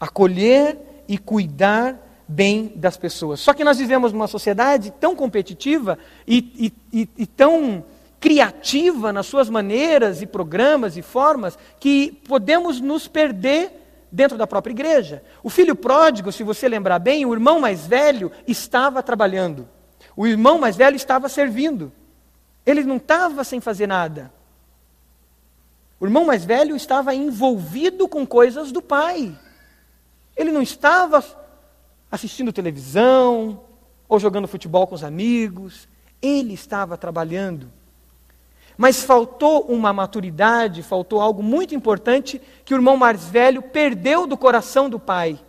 [0.00, 1.96] acolher e cuidar
[2.28, 3.40] bem das pessoas.
[3.40, 7.84] Só que nós vivemos numa sociedade tão competitiva e, e, e, e tão
[8.18, 13.70] criativa nas suas maneiras e programas e formas que podemos nos perder
[14.10, 15.22] dentro da própria igreja.
[15.42, 19.68] O filho pródigo, se você lembrar bem, o irmão mais velho estava trabalhando.
[20.16, 21.92] O irmão mais velho estava servindo.
[22.64, 24.32] Ele não estava sem fazer nada.
[26.00, 29.38] O irmão mais velho estava envolvido com coisas do pai.
[30.36, 31.24] Ele não estava
[32.10, 33.60] assistindo televisão
[34.08, 35.88] ou jogando futebol com os amigos.
[36.20, 37.70] Ele estava trabalhando.
[38.76, 44.36] Mas faltou uma maturidade, faltou algo muito importante que o irmão mais velho perdeu do
[44.36, 45.40] coração do pai.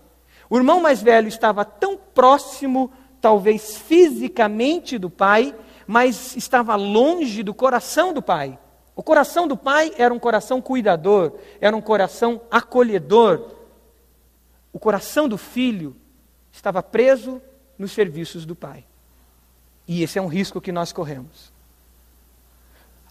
[0.50, 2.90] O irmão mais velho estava tão próximo,
[3.20, 5.54] talvez fisicamente, do pai,
[5.86, 8.58] mas estava longe do coração do pai.
[8.96, 13.52] O coração do pai era um coração cuidador, era um coração acolhedor.
[14.72, 15.96] O coração do filho
[16.58, 17.42] estava preso
[17.78, 18.84] nos serviços do pai.
[19.88, 21.54] E esse é um risco que nós corremos.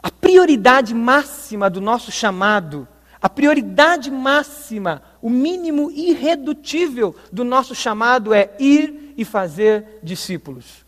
[0.02, 2.86] A prioridade máxima do nosso chamado,
[3.22, 10.84] a prioridade máxima, o mínimo irredutível do nosso chamado é ir e fazer discípulos.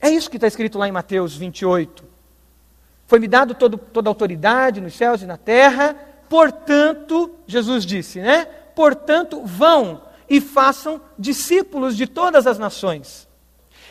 [0.00, 2.04] É isso que está escrito lá em Mateus 28.
[3.06, 5.96] Foi-me dado todo, toda a autoridade nos céus e na terra,
[6.28, 8.44] portanto, Jesus disse, né?
[8.74, 13.28] Portanto, vão e façam discípulos de todas as nações.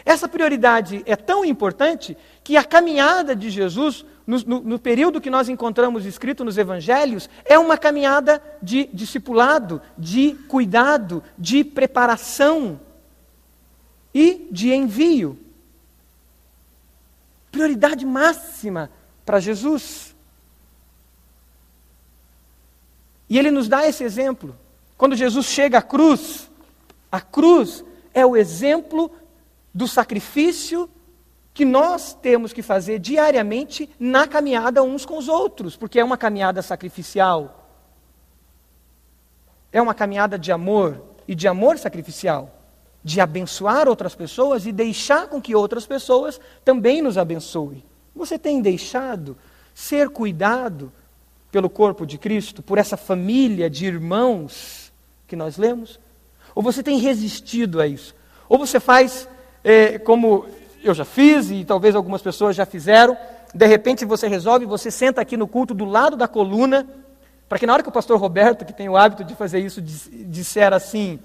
[0.05, 5.29] Essa prioridade é tão importante que a caminhada de Jesus, no, no, no, período que
[5.29, 12.79] nós encontramos escrito nos evangelhos, é uma caminhada de discipulado, de cuidado, de preparação
[14.13, 15.37] e de envio
[17.57, 18.89] prioridade máxima
[19.25, 20.15] para Jesus.
[23.29, 24.55] E ele nos dá esse exemplo.
[24.97, 26.49] Quando Jesus chega à cruz,
[27.11, 29.11] a cruz é o exemplo
[29.73, 30.89] do sacrifício
[31.53, 36.17] que nós temos que fazer diariamente na caminhada uns com os outros, porque é uma
[36.17, 37.69] caminhada sacrificial.
[39.71, 42.53] É uma caminhada de amor e de amor sacrificial
[43.03, 47.81] de abençoar outras pessoas e deixar com que outras pessoas também nos abençoem.
[48.13, 49.37] Você tem deixado
[49.73, 50.91] ser cuidado
[51.49, 54.86] pelo corpo de Cristo, por essa família de irmãos
[55.27, 55.99] que nós lemos?
[56.55, 58.15] Ou você tem resistido a isso?
[58.49, 59.27] Ou você faz
[59.63, 60.45] é, como
[60.83, 63.17] eu já fiz e talvez algumas pessoas já fizeram,
[63.53, 66.87] de repente você resolve, você senta aqui no culto do lado da coluna,
[67.49, 69.81] para que na hora que o pastor Roberto, que tem o hábito de fazer isso,
[69.81, 71.19] disser assim: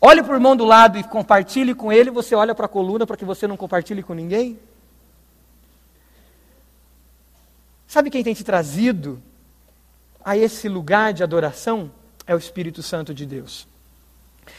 [0.00, 3.06] Olhe para o irmão do lado e compartilhe com ele, você olha para a coluna
[3.06, 4.58] para que você não compartilhe com ninguém?
[7.86, 9.22] Sabe quem tem te trazido
[10.24, 11.90] a esse lugar de adoração?
[12.26, 13.66] É o Espírito Santo de Deus.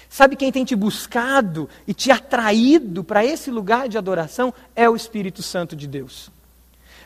[0.10, 4.54] Sabe quem tem te buscado e te atraído para esse lugar de adoração?
[4.76, 6.30] É o Espírito Santo de Deus.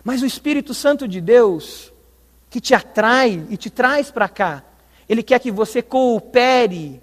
[0.03, 1.91] Mas o Espírito Santo de Deus,
[2.49, 4.63] que te atrai e te traz para cá,
[5.09, 7.01] ele quer que você coopere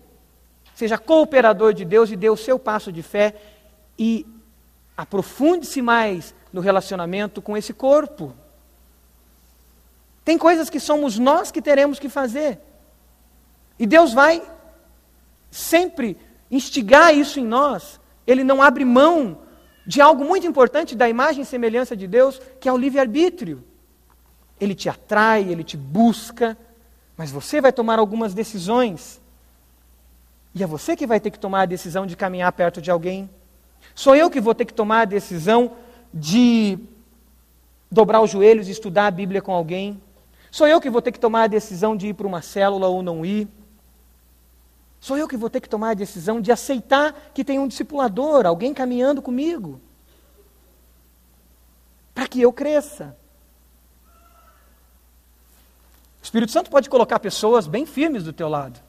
[0.75, 3.35] Seja cooperador de Deus e dê o seu passo de fé
[3.99, 4.27] e
[4.97, 8.35] aprofunde-se mais no relacionamento com esse corpo.
[10.25, 12.59] Tem coisas que somos nós que teremos que fazer.
[13.79, 14.43] E Deus vai
[15.51, 16.17] sempre
[16.51, 18.01] instigar isso em nós.
[18.27, 19.39] Ele não abre mão
[19.87, 23.63] de algo muito importante da imagem e semelhança de Deus, que é o livre-arbítrio.
[24.61, 26.57] Ele te atrai, ele te busca,
[27.17, 29.21] mas você vai tomar algumas decisões.
[30.55, 33.29] E é você que vai ter que tomar a decisão de caminhar perto de alguém.
[33.95, 35.73] Sou eu que vou ter que tomar a decisão
[36.13, 36.79] de
[37.91, 40.01] dobrar os joelhos e estudar a Bíblia com alguém.
[40.51, 43.03] Sou eu que vou ter que tomar a decisão de ir para uma célula ou
[43.03, 43.49] não ir.
[45.05, 48.47] Sou eu que vou ter que tomar a decisão de aceitar que tem um discipulador,
[48.47, 49.79] alguém caminhando comigo,
[52.15, 53.15] para que eu cresça.
[56.23, 58.81] O Espírito Santo pode colocar pessoas bem firmes do teu lado.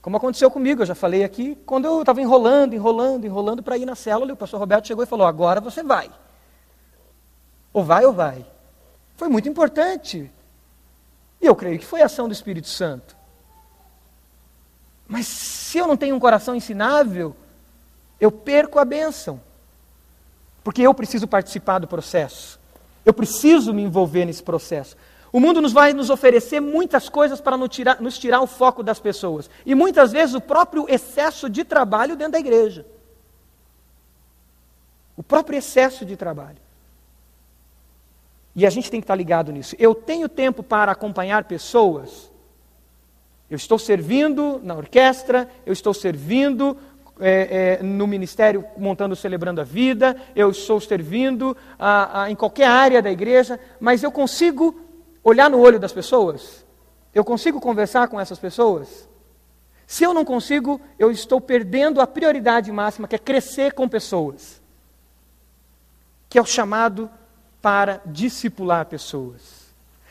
[0.00, 3.84] Como aconteceu comigo, eu já falei aqui, quando eu estava enrolando, enrolando, enrolando para ir
[3.84, 6.10] na célula, o pastor Roberto chegou e falou: agora você vai.
[7.70, 8.46] Ou vai ou vai.
[9.14, 10.32] Foi muito importante.
[11.38, 13.23] E eu creio que foi ação do Espírito Santo.
[15.06, 17.36] Mas se eu não tenho um coração ensinável,
[18.20, 19.40] eu perco a bênção.
[20.62, 22.58] Porque eu preciso participar do processo.
[23.04, 24.96] Eu preciso me envolver nesse processo.
[25.30, 28.82] O mundo nos vai nos oferecer muitas coisas para nos tirar, nos tirar o foco
[28.82, 29.50] das pessoas.
[29.66, 32.86] E muitas vezes o próprio excesso de trabalho dentro da igreja.
[35.16, 36.58] O próprio excesso de trabalho.
[38.56, 39.74] E a gente tem que estar ligado nisso.
[39.78, 42.30] Eu tenho tempo para acompanhar pessoas.
[43.54, 46.76] Eu estou servindo na orquestra, eu estou servindo
[47.20, 52.66] é, é, no ministério montando Celebrando a Vida, eu estou servindo a, a, em qualquer
[52.66, 54.74] área da igreja, mas eu consigo
[55.22, 56.66] olhar no olho das pessoas?
[57.14, 59.08] Eu consigo conversar com essas pessoas?
[59.86, 64.60] Se eu não consigo, eu estou perdendo a prioridade máxima, que é crescer com pessoas,
[66.28, 67.08] que é o chamado
[67.62, 69.64] para discipular pessoas.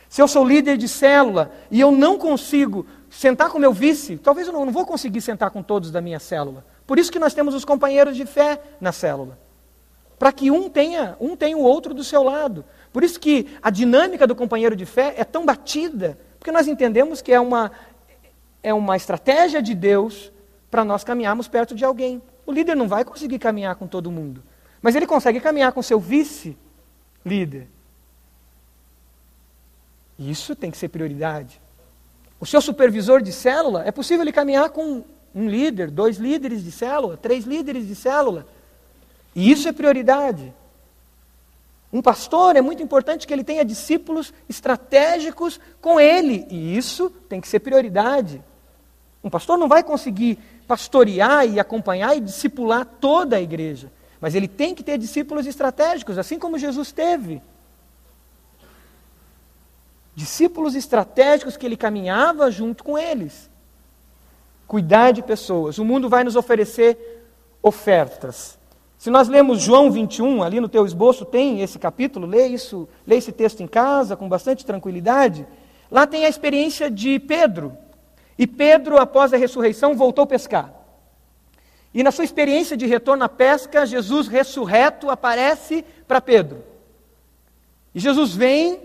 [0.08, 4.48] Se eu sou líder de célula e eu não consigo sentar com meu vice, talvez
[4.48, 6.66] eu não, não vou conseguir sentar com todos da minha célula.
[6.86, 9.38] Por isso que nós temos os companheiros de fé na célula.
[10.18, 12.66] Para que um tenha, um tenha o outro do seu lado.
[12.92, 17.22] Por isso que a dinâmica do companheiro de fé é tão batida, porque nós entendemos
[17.22, 17.72] que é uma,
[18.62, 20.32] é uma estratégia de Deus
[20.70, 22.22] para nós caminharmos perto de alguém.
[22.46, 24.44] O líder não vai conseguir caminhar com todo mundo,
[24.82, 26.58] mas ele consegue caminhar com seu vice
[27.26, 27.68] líder.
[30.18, 31.63] Isso tem que ser prioridade.
[32.44, 35.02] O seu supervisor de célula, é possível ele caminhar com
[35.34, 38.46] um líder, dois líderes de célula, três líderes de célula.
[39.34, 40.54] E isso é prioridade.
[41.94, 47.40] Um pastor é muito importante que ele tenha discípulos estratégicos com ele, e isso tem
[47.40, 48.44] que ser prioridade.
[49.24, 53.90] Um pastor não vai conseguir pastorear e acompanhar e discipular toda a igreja.
[54.20, 57.42] Mas ele tem que ter discípulos estratégicos, assim como Jesus teve.
[60.16, 63.50] Discípulos estratégicos que ele caminhava junto com eles.
[64.68, 65.78] Cuidar de pessoas.
[65.78, 67.26] O mundo vai nos oferecer
[67.62, 68.58] ofertas.
[68.98, 73.18] Se nós lemos João 21, ali no teu esboço tem esse capítulo, lê isso, lê
[73.18, 75.46] esse texto em casa com bastante tranquilidade.
[75.92, 77.78] Lá tem a experiência de Pedro.
[78.38, 80.74] E Pedro, após a ressurreição, voltou a pescar.
[81.94, 86.64] E na sua experiência de retorno à pesca, Jesus ressurreto aparece para Pedro.
[87.94, 88.80] E Jesus vem,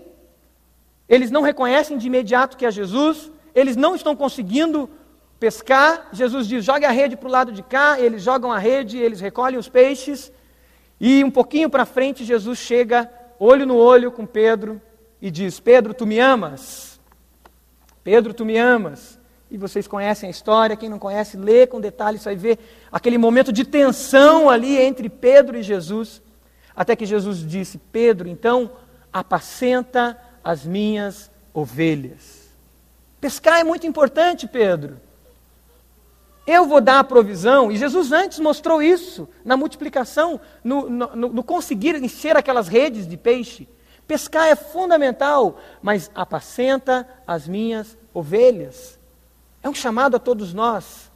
[1.09, 4.87] eles não reconhecem de imediato que é Jesus, eles não estão conseguindo
[5.39, 6.09] pescar.
[6.13, 9.19] Jesus diz: jogue a rede para o lado de cá, eles jogam a rede, eles
[9.19, 10.31] recolhem os peixes.
[10.99, 14.79] E um pouquinho para frente, Jesus chega, olho no olho com Pedro,
[15.19, 16.99] e diz: Pedro, tu me amas?
[18.03, 19.17] Pedro, tu me amas?
[19.49, 22.59] E vocês conhecem a história, quem não conhece, lê com detalhes, vai ver
[22.91, 26.21] aquele momento de tensão ali entre Pedro e Jesus,
[26.75, 28.71] até que Jesus disse: Pedro, então,
[29.11, 32.49] apacenta as minhas ovelhas.
[33.19, 34.99] Pescar é muito importante, Pedro.
[36.47, 41.43] Eu vou dar a provisão, e Jesus antes mostrou isso na multiplicação, no, no, no
[41.43, 43.67] conseguir encher aquelas redes de peixe.
[44.07, 48.97] Pescar é fundamental, mas apacenta as minhas ovelhas.
[49.61, 51.11] É um chamado a todos nós.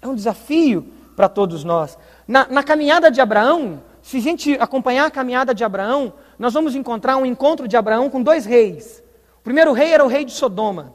[0.00, 0.86] É um desafio
[1.16, 1.98] para todos nós.
[2.28, 6.76] Na, na, caminhada de Abraão, se a gente acompanhar a caminhada de Abraão, nós vamos
[6.76, 9.02] encontrar um encontro de Abraão com dois reis.
[9.40, 10.94] O primeiro rei era o rei de Sodoma.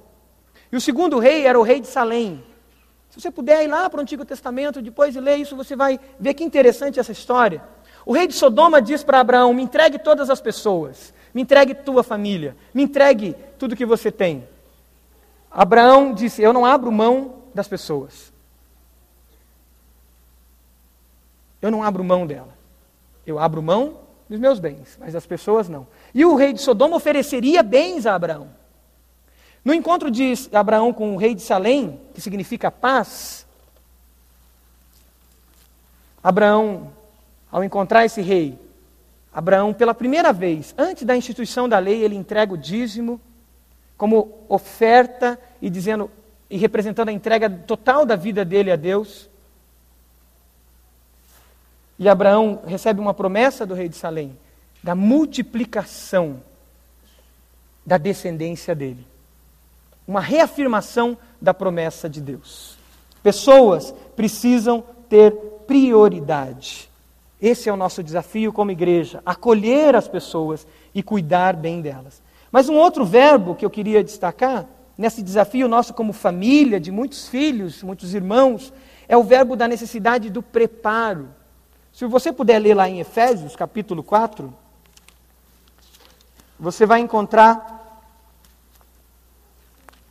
[0.71, 2.41] E o segundo rei era o rei de Salém.
[3.09, 5.99] Se você puder ir lá para o Antigo Testamento depois e ler isso, você vai
[6.17, 7.61] ver que interessante essa história.
[8.05, 12.03] O rei de Sodoma diz para Abraão: Me entregue todas as pessoas, me entregue tua
[12.03, 14.47] família, me entregue tudo que você tem.
[15.51, 18.31] Abraão disse: Eu não abro mão das pessoas.
[21.61, 22.60] Eu não abro mão dela.
[23.25, 23.99] Eu abro mão
[24.29, 25.85] dos meus bens, mas as pessoas não.
[26.13, 28.49] E o rei de Sodoma ofereceria bens a Abraão.
[29.63, 33.45] No encontro de Abraão com o rei de Salém, que significa paz,
[36.23, 36.91] Abraão,
[37.51, 38.57] ao encontrar esse rei,
[39.33, 43.19] Abraão, pela primeira vez, antes da instituição da lei, ele entrega o dízimo
[43.97, 46.09] como oferta e dizendo
[46.49, 49.29] e representando a entrega total da vida dele a Deus.
[52.01, 54.35] E Abraão recebe uma promessa do rei de Salém
[54.83, 56.41] da multiplicação
[57.85, 59.05] da descendência dele.
[60.07, 62.75] Uma reafirmação da promessa de Deus.
[63.21, 65.31] Pessoas precisam ter
[65.67, 66.89] prioridade.
[67.39, 72.19] Esse é o nosso desafio como igreja: acolher as pessoas e cuidar bem delas.
[72.51, 74.65] Mas um outro verbo que eu queria destacar,
[74.97, 78.73] nesse desafio nosso como família, de muitos filhos, muitos irmãos,
[79.07, 81.29] é o verbo da necessidade do preparo.
[81.93, 84.53] Se você puder ler lá em Efésios, capítulo 4,
[86.59, 87.71] você vai encontrar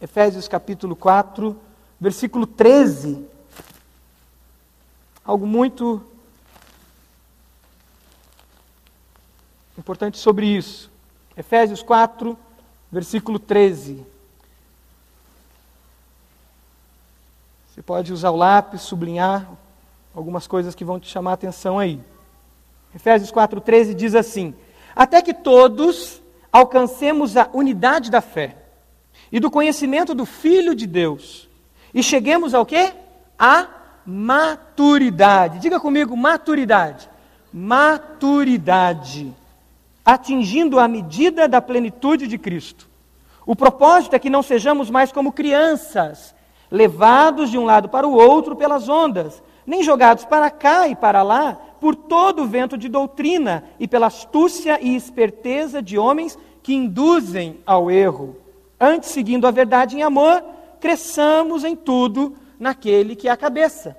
[0.01, 1.59] Efésios capítulo 4,
[2.01, 3.27] versículo 13.
[5.25, 6.03] Algo muito
[9.77, 10.91] importante sobre isso.
[11.37, 12.39] Efésios 4,
[12.91, 14.05] versículo 13.
[17.69, 19.51] Você pode usar o lápis, sublinhar
[20.15, 22.01] algumas coisas que vão te chamar a atenção aí.
[22.95, 24.55] Efésios 4,13 diz assim:
[24.95, 26.21] Até que todos
[26.53, 28.57] alcancemos a unidade da fé
[29.31, 31.49] e do conhecimento do Filho de Deus
[31.93, 32.93] e cheguemos ao quê?
[33.39, 33.67] A
[34.07, 35.59] maturidade.
[35.59, 37.09] Diga comigo, maturidade.
[37.53, 39.33] Maturidade.
[40.05, 42.89] Atingindo a medida da plenitude de Cristo.
[43.45, 46.35] O propósito é que não sejamos mais como crianças,
[46.71, 51.23] levados de um lado para o outro pelas ondas, nem jogados para cá e para
[51.23, 56.75] lá por todo o vento de doutrina e pela astúcia e esperteza de homens que
[56.75, 58.37] induzem ao erro.
[58.81, 60.43] Antes, seguindo a verdade em amor,
[60.81, 63.97] cresçamos em tudo naquele que é a cabeça.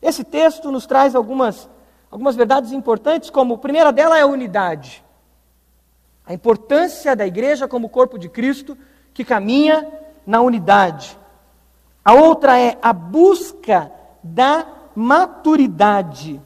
[0.00, 1.68] Esse texto nos traz algumas,
[2.10, 5.04] algumas verdades importantes, como a primeira dela é a unidade.
[6.24, 8.78] A importância da igreja como corpo de Cristo
[9.12, 9.86] que caminha
[10.26, 11.18] na unidade.
[12.02, 13.92] A outra é a busca
[14.22, 16.40] da maturidade.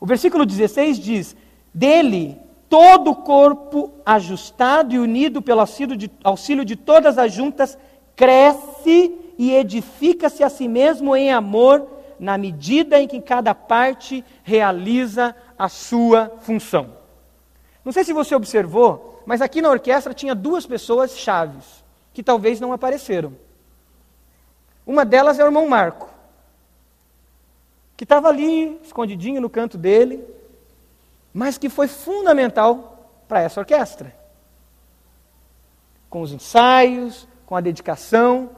[0.00, 1.36] O versículo 16 diz:
[1.72, 2.38] Dele
[2.68, 7.78] todo o corpo ajustado e unido pelo auxílio de, auxílio de todas as juntas
[8.14, 11.86] cresce e edifica-se a si mesmo em amor,
[12.18, 16.94] na medida em que cada parte realiza a sua função.
[17.84, 21.84] Não sei se você observou, mas aqui na orquestra tinha duas pessoas chaves
[22.14, 23.34] que talvez não apareceram.
[24.86, 26.15] Uma delas é o irmão Marco
[27.96, 30.22] que estava ali, escondidinho no canto dele,
[31.32, 34.14] mas que foi fundamental para essa orquestra.
[36.10, 38.50] Com os ensaios, com a dedicação,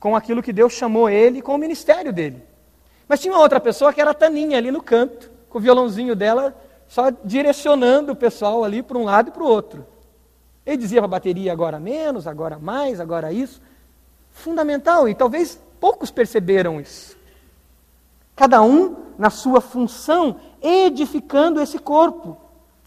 [0.00, 2.42] com aquilo que Deus chamou ele, com o ministério dele.
[3.08, 6.16] Mas tinha uma outra pessoa que era a Taninha ali no canto, com o violãozinho
[6.16, 6.54] dela,
[6.88, 9.86] só direcionando o pessoal ali para um lado e para o outro.
[10.64, 13.62] Ele dizia para a bateria agora menos, agora mais, agora isso.
[14.32, 17.15] Fundamental, e talvez poucos perceberam isso
[18.36, 22.36] cada um na sua função, edificando esse corpo.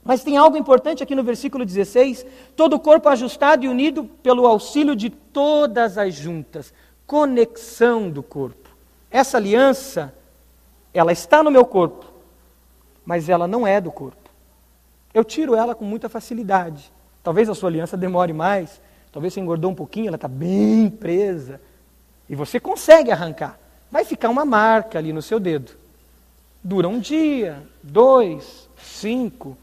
[0.04, 2.26] Mas tem algo importante aqui no versículo 16:
[2.56, 6.72] todo o corpo ajustado e unido pelo auxílio de todas as juntas,
[7.06, 8.70] conexão do corpo.
[9.12, 10.14] Essa aliança,
[10.93, 12.06] ela está no meu corpo,
[13.04, 14.30] mas ela não é do corpo.
[15.12, 16.93] Eu tiro ela com muita facilidade.
[17.24, 18.80] Talvez a sua aliança demore mais,
[19.12, 21.60] talvez você engordou um pouquinho, ela está bem presa,
[22.30, 23.60] e você consegue arrancar
[23.92, 25.72] vai ficar uma marca ali no seu dedo.
[26.64, 29.58] Dura um dia, dois, cinco,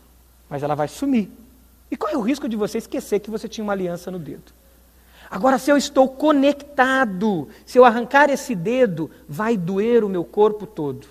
[0.49, 1.31] mas ela vai sumir.
[1.91, 4.53] E qual é o risco de você esquecer que você tinha uma aliança no dedo?
[5.31, 10.66] Agora, se eu estou conectado, se eu arrancar esse dedo, vai doer o meu corpo
[10.66, 11.07] todo.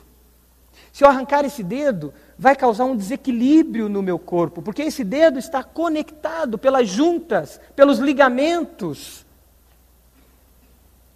[0.91, 5.37] Se eu arrancar esse dedo, vai causar um desequilíbrio no meu corpo, porque esse dedo
[5.37, 9.25] está conectado pelas juntas, pelos ligamentos.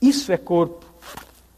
[0.02, 0.86] Isso é corpo.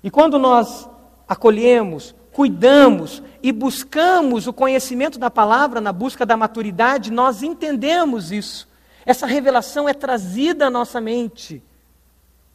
[0.03, 0.89] E quando nós
[1.27, 8.67] acolhemos, cuidamos e buscamos o conhecimento da palavra na busca da maturidade, nós entendemos isso.
[9.05, 11.63] Essa revelação é trazida à nossa mente.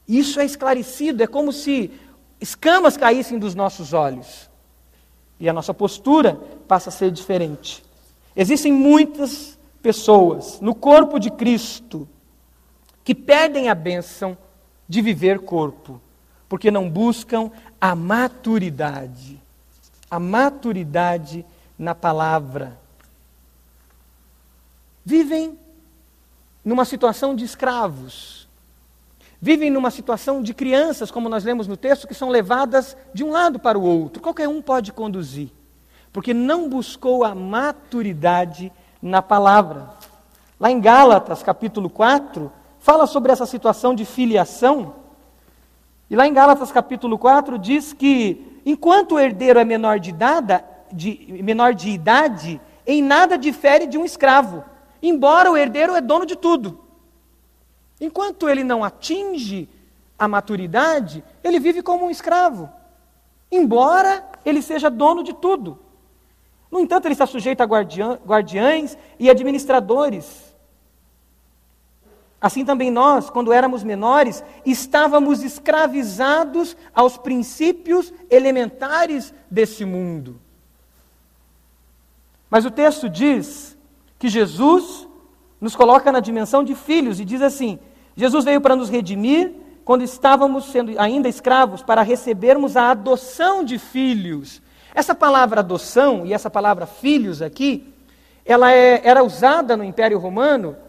[0.07, 1.91] Isso é esclarecido, é como se
[2.41, 4.49] escamas caíssem dos nossos olhos.
[5.39, 6.35] E a nossa postura
[6.67, 7.85] passa a ser diferente.
[8.35, 12.09] Existem muitas pessoas no corpo de Cristo
[13.05, 14.37] que perdem a bênção
[14.89, 16.01] de viver corpo
[16.49, 19.41] porque não buscam a maturidade.
[20.11, 21.45] A maturidade
[21.79, 22.79] na palavra.
[25.05, 25.59] vivem
[26.65, 28.49] numa situação de escravos.
[29.41, 33.31] Vivem numa situação de crianças, como nós lemos no texto, que são levadas de um
[33.31, 34.21] lado para o outro.
[34.21, 35.51] Qualquer um pode conduzir,
[36.13, 39.91] porque não buscou a maturidade na palavra.
[40.59, 44.95] Lá em Gálatas, capítulo 4, fala sobre essa situação de filiação.
[46.09, 50.65] E lá em Gálatas, capítulo 4, diz que enquanto o herdeiro é menor de, idade,
[50.93, 54.65] de, menor de idade, em nada difere de um escravo,
[55.03, 56.81] embora o herdeiro é dono de tudo.
[58.01, 59.69] Enquanto ele não atinge
[60.19, 62.71] a maturidade, ele vive como um escravo,
[63.51, 65.79] embora ele seja dono de tudo.
[66.71, 70.46] No entanto, ele está sujeito a guardiã, guardiães e administradores.
[72.47, 80.41] Assim também nós, quando éramos menores, estávamos escravizados aos princípios elementares desse mundo.
[82.49, 83.77] Mas o texto diz
[84.17, 85.09] que Jesus
[85.61, 87.81] nos coloca na dimensão de filhos e diz assim:
[88.15, 89.53] Jesus veio para nos redimir
[89.85, 94.63] quando estávamos sendo ainda escravos, para recebermos a adoção de filhos.
[94.95, 97.93] Essa palavra adoção e essa palavra filhos aqui,
[98.45, 100.86] ela é, era usada no Império Romano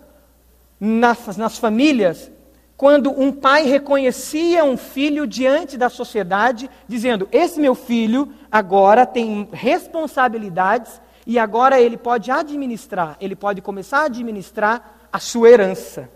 [0.79, 2.31] nas, nas famílias
[2.77, 9.49] quando um pai reconhecia um filho diante da sociedade, dizendo: Esse meu filho agora tem
[9.51, 16.07] responsabilidades e agora ele pode administrar, ele pode começar a administrar a sua herança.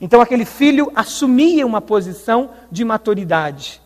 [0.00, 3.80] Então aquele filho assumia uma posição de maturidade.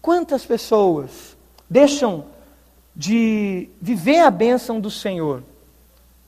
[0.00, 1.36] Quantas pessoas
[1.68, 2.26] deixam
[2.94, 5.42] de viver a bênção do Senhor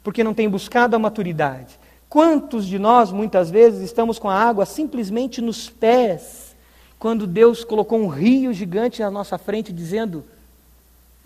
[0.08, 1.78] porque não têm buscado a maturidade?
[2.08, 6.56] Quantos de nós, muitas vezes, estamos com a água simplesmente nos pés,
[6.98, 10.24] quando Deus colocou um rio gigante na nossa frente, dizendo: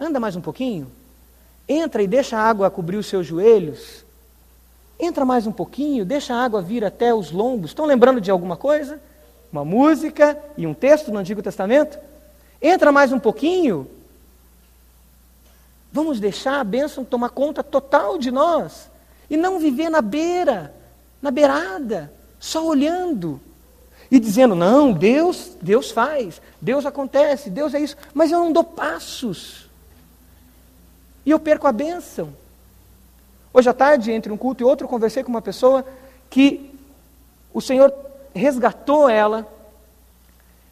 [0.01, 0.91] Anda mais um pouquinho.
[1.68, 4.05] Entra e deixa a água cobrir os seus joelhos.
[4.99, 7.70] Entra mais um pouquinho, deixa a água vir até os lombos.
[7.70, 9.01] Estão lembrando de alguma coisa?
[9.53, 12.01] Uma música e um texto no Antigo Testamento?
[12.61, 13.87] Entra mais um pouquinho.
[15.93, 18.90] Vamos deixar a bênção tomar conta total de nós.
[19.28, 20.74] E não viver na beira,
[21.20, 23.40] na beirada, só olhando.
[24.11, 28.64] E dizendo, não, Deus, Deus faz, Deus acontece, Deus é isso, mas eu não dou
[28.64, 29.70] passos.
[31.24, 32.34] E eu perco a bênção.
[33.55, 35.84] Hoje à tarde, entre um culto e outro, conversei com uma pessoa
[36.28, 36.74] que
[37.53, 37.95] o Senhor
[38.34, 39.47] resgatou ela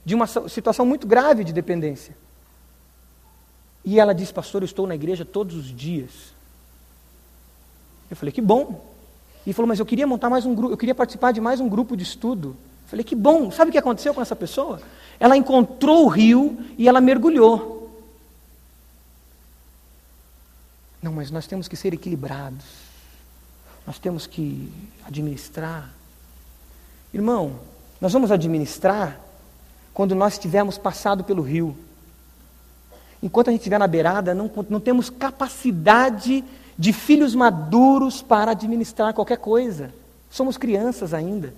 [0.05, 2.16] de uma situação muito grave de dependência.
[3.85, 6.11] E ela disse, pastor, eu estou na igreja todos os dias.
[8.11, 8.85] Eu falei, que bom.
[9.47, 11.68] E falou, mas eu queria montar mais um grupo, eu queria participar de mais um
[11.68, 12.57] grupo de estudo.
[12.85, 13.51] Eu falei, que bom.
[13.51, 14.81] Sabe o que aconteceu com essa pessoa?
[15.18, 17.81] Ela encontrou o rio e ela mergulhou.
[21.03, 22.64] Não, mas nós temos que ser equilibrados.
[23.87, 24.70] Nós temos que
[25.07, 25.91] administrar.
[27.14, 27.59] Irmão,
[28.01, 29.18] nós vamos administrar
[29.95, 31.76] quando nós tivermos passado pelo rio.
[33.23, 36.45] Enquanto a gente estiver na beirada, não, não temos capacidade
[36.79, 39.93] de filhos maduros para administrar qualquer coisa.
[40.31, 41.53] Somos crianças ainda.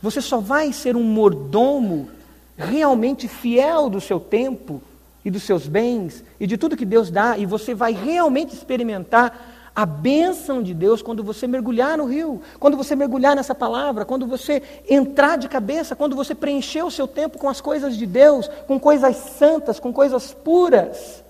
[0.00, 2.08] Você só vai ser um mordomo
[2.56, 4.82] realmente fiel do seu tempo
[5.24, 9.61] e dos seus bens e de tudo que Deus dá, e você vai realmente experimentar
[9.74, 14.26] a bênção de Deus quando você mergulhar no rio, quando você mergulhar nessa palavra, quando
[14.26, 18.48] você entrar de cabeça, quando você preencher o seu tempo com as coisas de Deus,
[18.66, 21.22] com coisas santas, com coisas puras.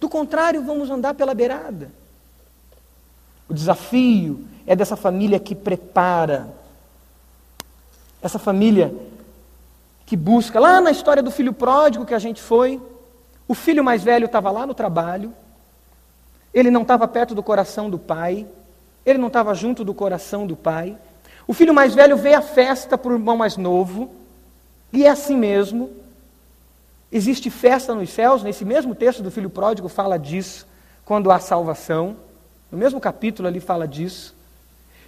[0.00, 1.90] Do contrário, vamos andar pela beirada.
[3.48, 6.48] O desafio é dessa família que prepara,
[8.20, 8.94] essa família
[10.04, 10.58] que busca.
[10.58, 12.80] Lá na história do filho pródigo que a gente foi,
[13.46, 15.32] o filho mais velho estava lá no trabalho,
[16.58, 18.46] ele não estava perto do coração do pai,
[19.04, 20.96] ele não estava junto do coração do pai.
[21.46, 24.10] O filho mais velho vê a festa para o irmão mais novo,
[24.92, 25.90] e é assim mesmo.
[27.10, 30.66] Existe festa nos céus, nesse mesmo texto do filho pródigo fala disso,
[31.04, 32.16] quando há salvação.
[32.70, 34.34] No mesmo capítulo ali fala disso.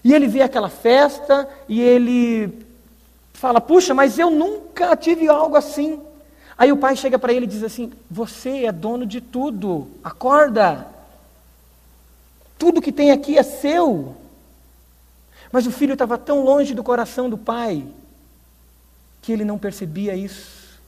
[0.03, 2.65] E ele vê aquela festa e ele
[3.35, 6.01] fala: Puxa, mas eu nunca tive algo assim.
[6.57, 11.00] Aí o pai chega para ele e diz assim: Você é dono de tudo, acorda.
[12.61, 14.15] Tudo que tem aqui é seu.
[15.51, 17.83] Mas o filho estava tão longe do coração do pai
[19.23, 20.79] que ele não percebia isso.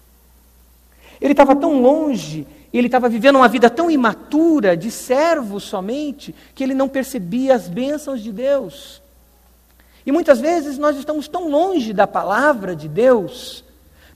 [1.18, 6.62] Ele estava tão longe, ele estava vivendo uma vida tão imatura, de servo somente, que
[6.62, 9.00] ele não percebia as bênçãos de Deus.
[10.04, 13.64] E muitas vezes nós estamos tão longe da palavra de Deus,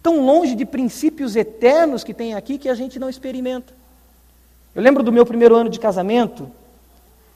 [0.03, 3.73] tão longe de princípios eternos que tem aqui, que a gente não experimenta.
[4.75, 6.53] Eu lembro do meu primeiro ano de casamento,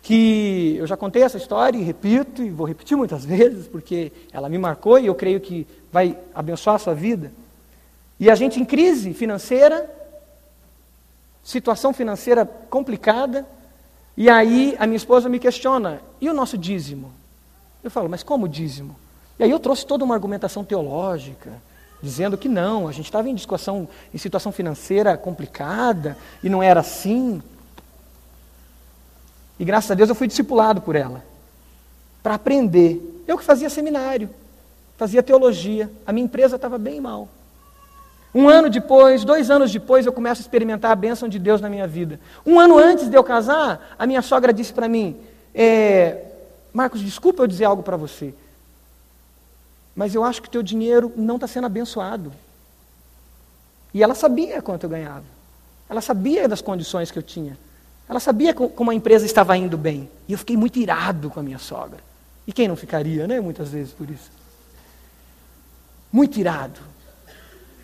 [0.02, 4.48] que eu já contei essa história e repito, e vou repetir muitas vezes, porque ela
[4.48, 7.32] me marcou e eu creio que vai abençoar a sua vida.
[8.18, 9.88] E a gente em crise financeira,
[11.42, 13.46] situação financeira complicada,
[14.16, 17.12] e aí a minha esposa me questiona: e o nosso dízimo?
[17.82, 18.94] Eu falo, mas como dízimo?
[19.38, 21.50] E aí eu trouxe toda uma argumentação teológica,
[22.02, 26.80] dizendo que não, a gente estava em discussão, em situação financeira complicada, e não era
[26.80, 27.42] assim.
[29.60, 31.22] E graças a Deus eu fui discipulado por ela,
[32.22, 33.22] para aprender.
[33.28, 34.30] Eu que fazia seminário,
[34.96, 37.28] fazia teologia, a minha empresa estava bem mal.
[38.34, 41.68] Um ano depois, dois anos depois, eu começo a experimentar a bênção de Deus na
[41.68, 42.18] minha vida.
[42.46, 45.20] Um ano antes de eu casar, a minha sogra disse para mim:
[45.54, 46.24] é,
[46.72, 48.32] Marcos, desculpa eu dizer algo para você,
[49.94, 52.32] mas eu acho que o teu dinheiro não está sendo abençoado.
[53.92, 55.24] E ela sabia quanto eu ganhava.
[55.86, 57.58] Ela sabia das condições que eu tinha.
[58.10, 60.10] Ela sabia como a empresa estava indo bem.
[60.26, 62.00] E eu fiquei muito irado com a minha sogra.
[62.44, 63.40] E quem não ficaria, né?
[63.40, 64.32] Muitas vezes por isso.
[66.12, 66.80] Muito irado.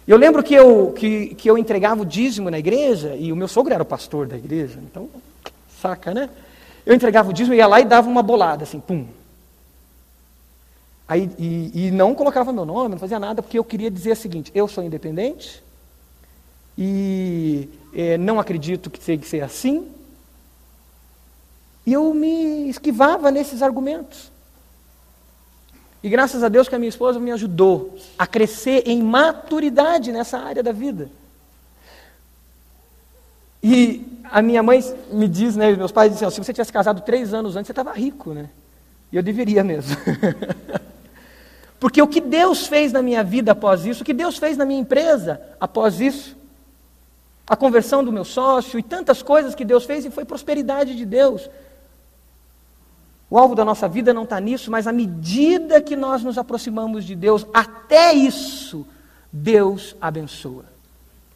[0.05, 3.47] Eu lembro que eu, que, que eu entregava o dízimo na igreja, e o meu
[3.47, 5.09] sogro era o pastor da igreja, então,
[5.81, 6.29] saca, né?
[6.85, 9.07] Eu entregava o dízimo, ia lá e dava uma bolada, assim, pum.
[11.07, 14.17] Aí, e, e não colocava meu nome, não fazia nada, porque eu queria dizer o
[14.17, 15.63] seguinte: eu sou independente,
[16.77, 19.95] e é, não acredito que tenha que ser assim.
[21.87, 24.33] E eu me esquivava nesses argumentos.
[26.03, 30.39] E graças a Deus que a minha esposa me ajudou a crescer em maturidade nessa
[30.39, 31.09] área da vida.
[33.63, 37.33] E a minha mãe me diz, né, meus pais dizem, se você tivesse casado três
[37.33, 38.51] anos antes, você estava rico, né?
[39.11, 39.97] E eu deveria mesmo.
[41.79, 44.65] Porque o que Deus fez na minha vida após isso, o que Deus fez na
[44.65, 46.37] minha empresa após isso,
[47.49, 51.05] a conversão do meu sócio e tantas coisas que Deus fez e foi prosperidade de
[51.05, 51.49] Deus.
[53.29, 57.05] O alvo da nossa vida não está nisso, mas à medida que nós nos aproximamos
[57.05, 58.87] de Deus, até isso,
[59.33, 60.65] Deus abençoa.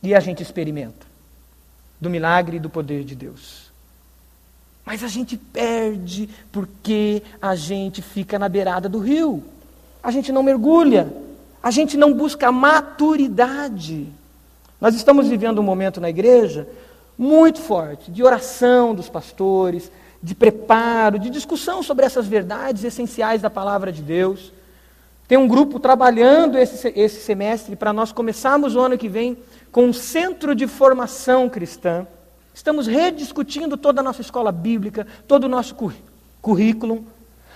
[0.02, 1.06] E a gente experimenta
[2.00, 3.70] do milagre e do poder de Deus.
[4.86, 9.42] Mas a gente perde porque a gente fica na beirada do rio.
[10.02, 11.12] A gente não mergulha.
[11.62, 14.08] A gente não busca maturidade.
[14.80, 16.66] Nós estamos vivendo um momento na igreja
[17.18, 23.48] muito forte de oração dos pastores, de preparo, de discussão sobre essas verdades essenciais da
[23.48, 24.52] palavra de Deus.
[25.26, 29.36] Tem um grupo trabalhando esse, esse semestre para nós começarmos o ano que vem
[29.70, 32.06] com um centro de formação cristã.
[32.52, 35.74] Estamos rediscutindo toda a nossa escola bíblica, todo o nosso
[36.42, 37.04] currículo,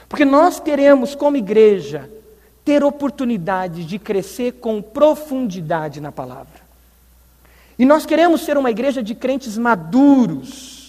[0.09, 2.09] porque nós queremos, como igreja,
[2.65, 6.65] ter oportunidade de crescer com profundidade na palavra.
[7.79, 10.84] E nós queremos ser uma igreja de crentes maduros,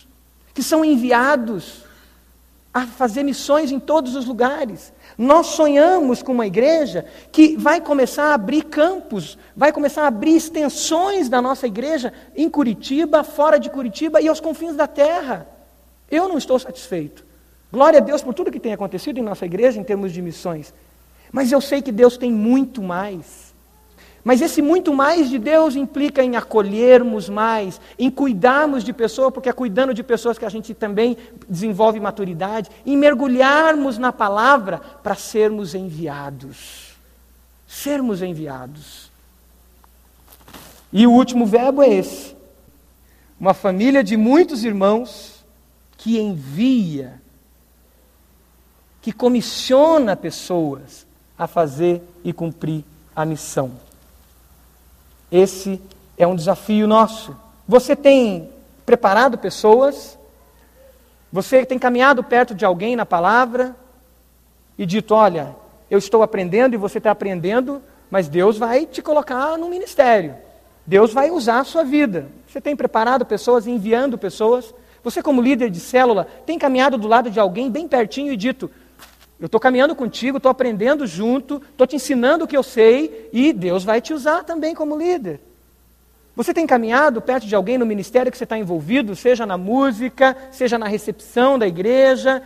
[0.56, 1.84] que são enviados
[2.74, 4.91] a fazer missões em todos os lugares.
[5.18, 10.36] Nós sonhamos com uma igreja que vai começar a abrir campos, vai começar a abrir
[10.36, 15.47] extensões da nossa igreja em Curitiba, fora de Curitiba e aos confins da terra.
[16.10, 17.26] Eu não estou satisfeito.
[17.72, 20.74] Glória a Deus por tudo que tem acontecido em nossa igreja em termos de missões.
[21.32, 23.45] Mas eu sei que Deus tem muito mais.
[24.26, 29.49] Mas esse muito mais de Deus implica em acolhermos mais, em cuidarmos de pessoas, porque
[29.49, 31.15] é cuidando de pessoas que a gente também
[31.47, 36.95] desenvolve maturidade, em mergulharmos na palavra para sermos enviados.
[37.67, 39.11] Sermos enviados.
[40.91, 42.36] E o último verbo é esse:
[43.39, 45.45] uma família de muitos irmãos
[45.97, 47.21] que envia,
[49.03, 51.05] que comissiona pessoas
[51.38, 52.84] a fazer e cumprir
[53.15, 53.84] a missão.
[55.32, 55.82] Esse
[56.17, 57.36] é um desafio nosso.
[57.67, 58.49] Você tem
[58.86, 60.17] preparado pessoas?
[61.32, 63.76] Você tem caminhado perto de alguém na palavra
[64.78, 65.55] e dito: Olha,
[65.89, 70.36] eu estou aprendendo e você está aprendendo, mas Deus vai te colocar no ministério.
[70.86, 72.28] Deus vai usar a sua vida.
[72.47, 74.73] Você tem preparado pessoas, enviando pessoas?
[75.03, 78.69] Você, como líder de célula, tem caminhado do lado de alguém bem pertinho e dito:
[79.39, 83.51] eu estou caminhando contigo, estou aprendendo junto, estou te ensinando o que eu sei e
[83.51, 85.41] Deus vai te usar também como líder.
[86.36, 90.36] Você tem caminhado perto de alguém no ministério que você está envolvido, seja na música,
[90.51, 92.41] seja na recepção da igreja,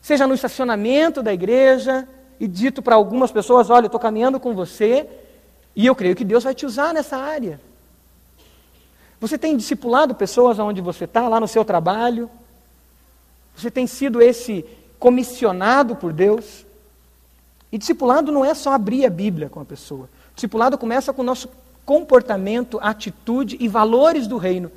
[0.00, 2.06] seja no estacionamento da igreja,
[2.40, 5.06] e dito para algumas pessoas: Olha, eu estou caminhando com você
[5.76, 7.60] e eu creio que Deus vai te usar nessa área.
[9.20, 12.28] Você tem discipulado pessoas onde você está, lá no seu trabalho?
[13.54, 14.64] Você tem sido esse
[15.02, 16.64] comissionado por Deus.
[17.72, 20.08] E discipulado não é só abrir a Bíblia com a pessoa.
[20.32, 21.48] Discipulado começa com o nosso
[21.84, 24.70] comportamento, atitude e valores do reino.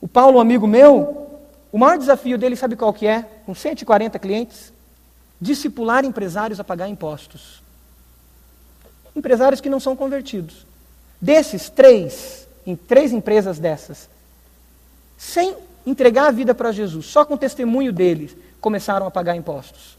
[0.00, 1.28] O Paulo, um amigo meu,
[1.70, 3.28] o maior desafio dele, sabe qual que é?
[3.44, 4.72] Com 140 clientes,
[5.38, 7.62] discipular empresários a pagar impostos.
[9.14, 10.66] Empresários que não são convertidos.
[11.20, 14.08] Desses, três, em três empresas dessas,
[15.18, 15.54] sem
[15.86, 19.98] entregar a vida para Jesus, só com o testemunho deles, começaram a pagar impostos.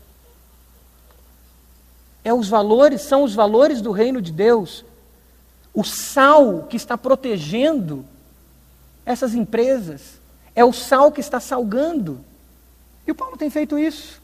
[2.24, 4.84] É os valores, são os valores do reino de Deus,
[5.74, 8.06] o sal que está protegendo
[9.06, 10.20] essas empresas,
[10.56, 12.20] é o sal que está salgando.
[13.06, 14.20] E o Paulo tem feito isso.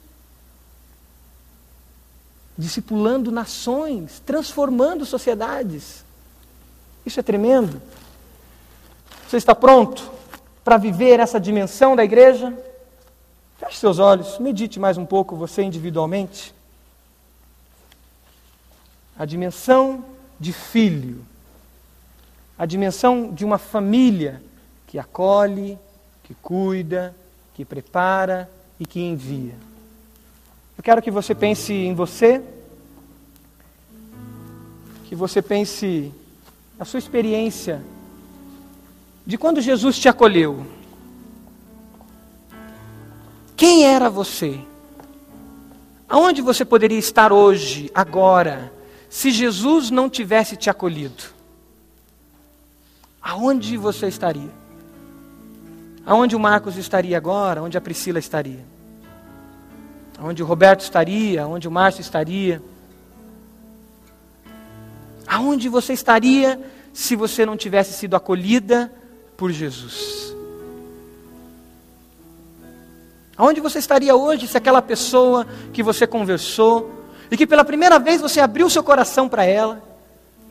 [2.57, 6.03] Discipulando nações, transformando sociedades.
[7.05, 7.81] Isso é tremendo.
[9.27, 10.20] Você está pronto
[10.63, 12.53] para viver essa dimensão da igreja?
[13.59, 16.53] Feche seus olhos, medite mais um pouco você individualmente.
[19.17, 20.03] A dimensão
[20.39, 21.23] de filho,
[22.57, 24.41] a dimensão de uma família
[24.87, 25.77] que acolhe,
[26.23, 27.15] que cuida,
[27.53, 28.49] que prepara
[28.79, 29.53] e que envia.
[30.77, 32.41] Eu quero que você pense em você,
[35.05, 36.11] que você pense
[36.79, 37.81] na sua experiência
[39.25, 40.65] de quando Jesus te acolheu.
[43.55, 44.59] Quem era você?
[46.09, 48.73] Aonde você poderia estar hoje, agora,
[49.09, 51.23] se Jesus não tivesse te acolhido?
[53.21, 54.49] Aonde você estaria?
[56.05, 57.61] Aonde o Marcos estaria agora?
[57.61, 58.65] Onde a Priscila estaria?
[60.19, 61.47] Onde o Roberto estaria?
[61.47, 62.61] Onde o Márcio estaria?
[65.27, 66.59] Aonde você estaria
[66.91, 68.91] se você não tivesse sido acolhida
[69.41, 70.35] por Jesus?
[73.35, 78.21] Aonde você estaria hoje se aquela pessoa que você conversou e que pela primeira vez
[78.21, 79.81] você abriu seu coração para ela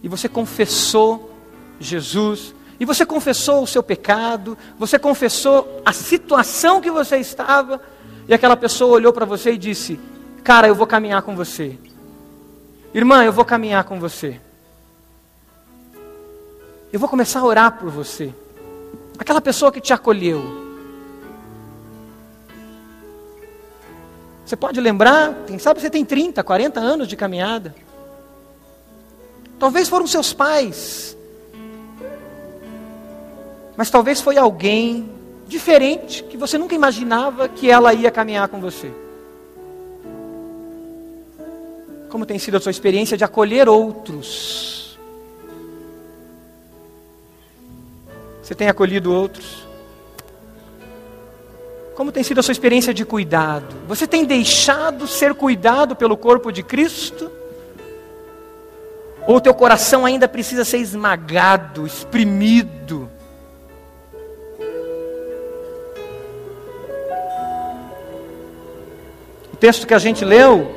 [0.03, 1.31] e você confessou
[1.79, 7.81] Jesus e você confessou o seu pecado, você confessou a situação que você estava
[8.27, 10.01] e aquela pessoa olhou para você e disse:
[10.43, 11.79] Cara, eu vou caminhar com você.
[12.93, 14.41] Irmã, eu vou caminhar com você.
[16.93, 18.35] Eu vou começar a orar por você.
[19.21, 20.61] Aquela pessoa que te acolheu,
[24.51, 27.73] Você pode lembrar, quem sabe você tem 30, 40 anos de caminhada.
[29.61, 31.17] Talvez foram seus pais.
[33.77, 35.09] Mas talvez foi alguém
[35.47, 38.93] diferente que você nunca imaginava que ela ia caminhar com você.
[42.09, 44.80] Como tem sido a sua experiência de acolher outros?
[48.51, 49.65] Você tem acolhido outros?
[51.95, 53.77] Como tem sido a sua experiência de cuidado?
[53.87, 57.31] Você tem deixado ser cuidado pelo corpo de Cristo?
[59.25, 63.09] Ou o teu coração ainda precisa ser esmagado, exprimido?
[69.53, 70.75] O texto que a gente leu,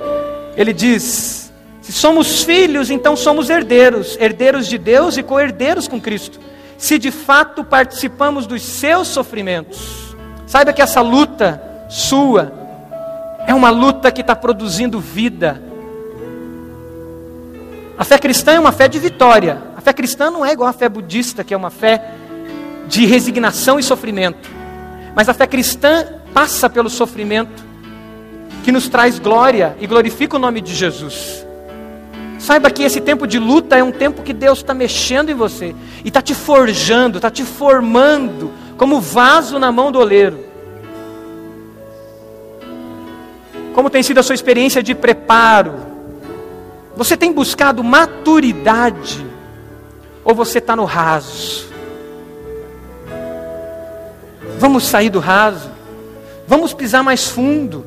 [0.55, 1.51] ele diz:
[1.81, 6.39] se somos filhos, então somos herdeiros, herdeiros de Deus e co-herdeiros com Cristo,
[6.83, 10.03] se de fato participamos dos seus sofrimentos
[10.53, 11.59] Saiba que essa luta
[11.89, 12.53] sua
[13.47, 15.59] é uma luta que está produzindo vida.
[17.97, 19.59] A fé cristã é uma fé de vitória.
[19.75, 22.11] A fé cristã não é igual à fé budista, que é uma fé
[22.87, 24.47] de resignação e sofrimento.
[25.15, 27.63] Mas a fé cristã passa pelo sofrimento,
[28.63, 31.43] que nos traz glória e glorifica o nome de Jesus.
[32.43, 35.73] Saiba que esse tempo de luta é um tempo que Deus está mexendo em você
[36.03, 40.37] e está te forjando, está te formando como vaso na mão do oleiro.
[43.73, 45.75] Como tem sido a sua experiência de preparo?
[46.97, 49.25] Você tem buscado maturidade?
[50.21, 51.69] Ou você está no raso?
[54.59, 55.71] Vamos sair do raso?
[56.45, 57.85] Vamos pisar mais fundo?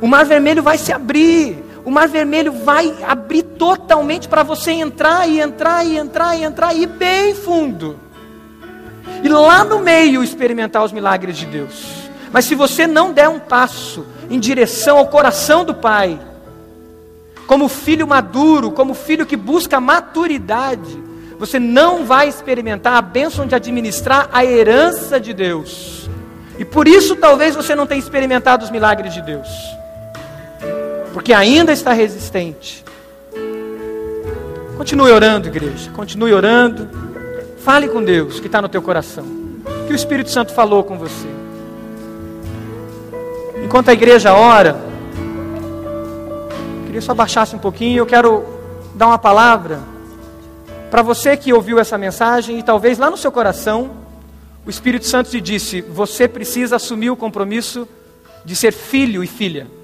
[0.00, 1.67] O mar vermelho vai se abrir.
[1.88, 6.74] O mar vermelho vai abrir totalmente para você entrar e entrar e entrar e entrar
[6.74, 7.98] e ir bem fundo
[9.22, 12.10] e lá no meio experimentar os milagres de Deus.
[12.30, 16.20] Mas se você não der um passo em direção ao coração do Pai,
[17.46, 21.02] como filho maduro, como filho que busca maturidade,
[21.38, 26.06] você não vai experimentar a bênção de administrar a herança de Deus.
[26.58, 29.48] E por isso talvez você não tenha experimentado os milagres de Deus.
[31.18, 32.84] Porque ainda está resistente.
[34.76, 35.90] Continue orando, igreja.
[35.90, 36.88] Continue orando.
[37.58, 39.26] Fale com Deus que está no teu coração.
[39.88, 41.26] Que o Espírito Santo falou com você.
[43.64, 44.80] Enquanto a igreja ora,
[46.86, 47.98] queria só baixasse um pouquinho.
[47.98, 48.44] Eu quero
[48.94, 49.80] dar uma palavra
[50.88, 53.90] para você que ouviu essa mensagem e talvez lá no seu coração
[54.64, 57.88] o Espírito Santo te disse: você precisa assumir o compromisso
[58.44, 59.77] de ser filho e filha.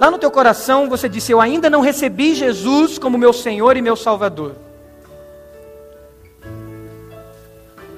[0.00, 3.82] Lá no teu coração você disse: Eu ainda não recebi Jesus como meu Senhor e
[3.82, 4.54] meu Salvador.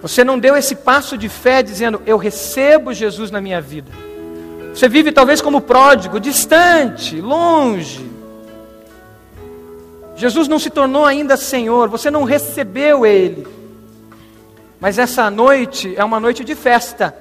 [0.03, 3.93] Você não deu esse passo de fé dizendo: Eu recebo Jesus na minha vida.
[4.75, 8.11] Você vive talvez como pródigo, distante, longe.
[10.17, 13.47] Jesus não se tornou ainda Senhor, você não recebeu Ele.
[14.81, 17.15] Mas essa noite é uma noite de festa.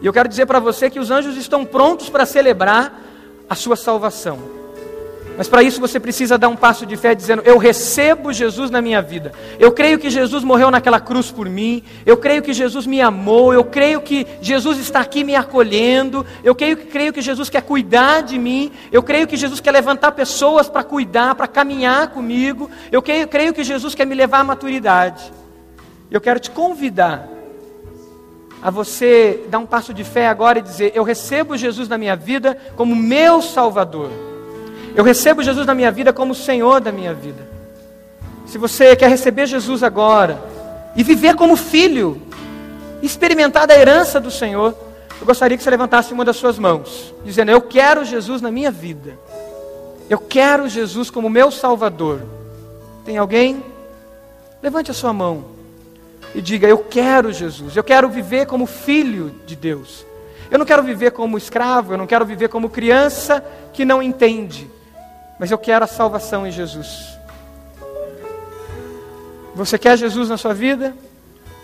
[0.00, 3.11] E eu quero dizer para você que os anjos estão prontos para celebrar
[3.48, 4.62] a sua salvação.
[5.36, 8.82] Mas para isso você precisa dar um passo de fé dizendo: Eu recebo Jesus na
[8.82, 9.32] minha vida.
[9.58, 11.82] Eu creio que Jesus morreu naquela cruz por mim.
[12.04, 13.52] Eu creio que Jesus me amou.
[13.52, 16.26] Eu creio que Jesus está aqui me acolhendo.
[16.44, 18.70] Eu creio, creio que Jesus quer cuidar de mim.
[18.90, 22.70] Eu creio que Jesus quer levantar pessoas para cuidar, para caminhar comigo.
[22.90, 25.32] Eu creio, creio que Jesus quer me levar à maturidade.
[26.10, 27.26] Eu quero te convidar
[28.62, 32.14] a você dar um passo de fé agora e dizer: Eu recebo Jesus na minha
[32.14, 34.08] vida como meu Salvador.
[34.94, 37.48] Eu recebo Jesus na minha vida como Senhor da minha vida.
[38.46, 40.40] Se você quer receber Jesus agora
[40.94, 42.22] e viver como filho,
[43.02, 44.74] experimentar da herança do Senhor,
[45.18, 48.70] eu gostaria que você levantasse uma das suas mãos, dizendo: Eu quero Jesus na minha
[48.70, 49.18] vida.
[50.08, 52.20] Eu quero Jesus como meu Salvador.
[53.04, 53.64] Tem alguém?
[54.62, 55.61] Levante a sua mão
[56.34, 57.76] e diga: Eu quero Jesus.
[57.76, 60.04] Eu quero viver como filho de Deus.
[60.50, 64.70] Eu não quero viver como escravo, eu não quero viver como criança que não entende
[65.42, 67.18] mas eu quero a salvação em Jesus.
[69.56, 70.94] Você quer Jesus na sua vida?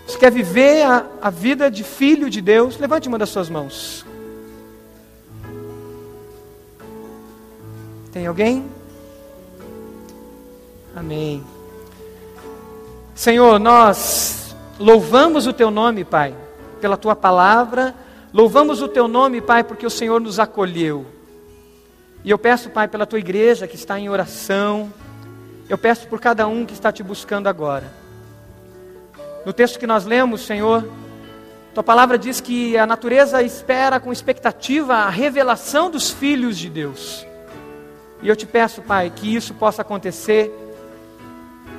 [0.05, 2.77] Você quer viver a, a vida de filho de Deus?
[2.77, 4.05] Levante uma das suas mãos.
[8.11, 8.65] Tem alguém?
[10.93, 11.41] Amém.
[13.15, 14.48] Senhor, nós
[14.79, 16.33] louvamos o Teu nome, Pai,
[16.79, 17.93] pela Tua palavra,
[18.33, 21.05] louvamos o Teu nome, Pai, porque o Senhor nos acolheu.
[22.23, 24.91] E eu peço, Pai, pela tua igreja que está em oração.
[25.69, 27.91] Eu peço por cada um que está te buscando agora.
[29.45, 30.85] No texto que nós lemos, Senhor,
[31.73, 37.25] tua palavra diz que a natureza espera com expectativa a revelação dos filhos de Deus.
[38.21, 40.51] E eu te peço, Pai, que isso possa acontecer.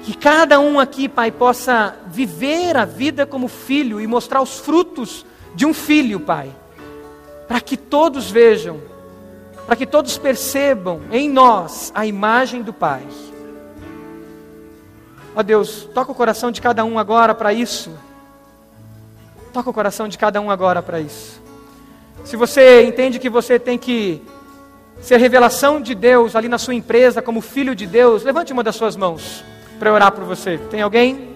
[0.03, 5.27] Que cada um aqui, Pai, possa viver a vida como filho e mostrar os frutos
[5.55, 6.51] de um filho, Pai.
[7.47, 8.91] Para que todos vejam
[9.71, 13.07] para que todos percebam em nós a imagem do Pai.
[15.33, 17.97] Ó Deus, toca o coração de cada um agora para isso.
[19.53, 21.41] Toca o coração de cada um agora para isso.
[22.25, 24.21] Se você entende que você tem que
[25.01, 28.75] ser revelação de Deus ali na sua empresa, como filho de Deus, levante uma das
[28.75, 29.45] suas mãos
[29.81, 30.59] para orar por você.
[30.71, 31.31] Tem alguém?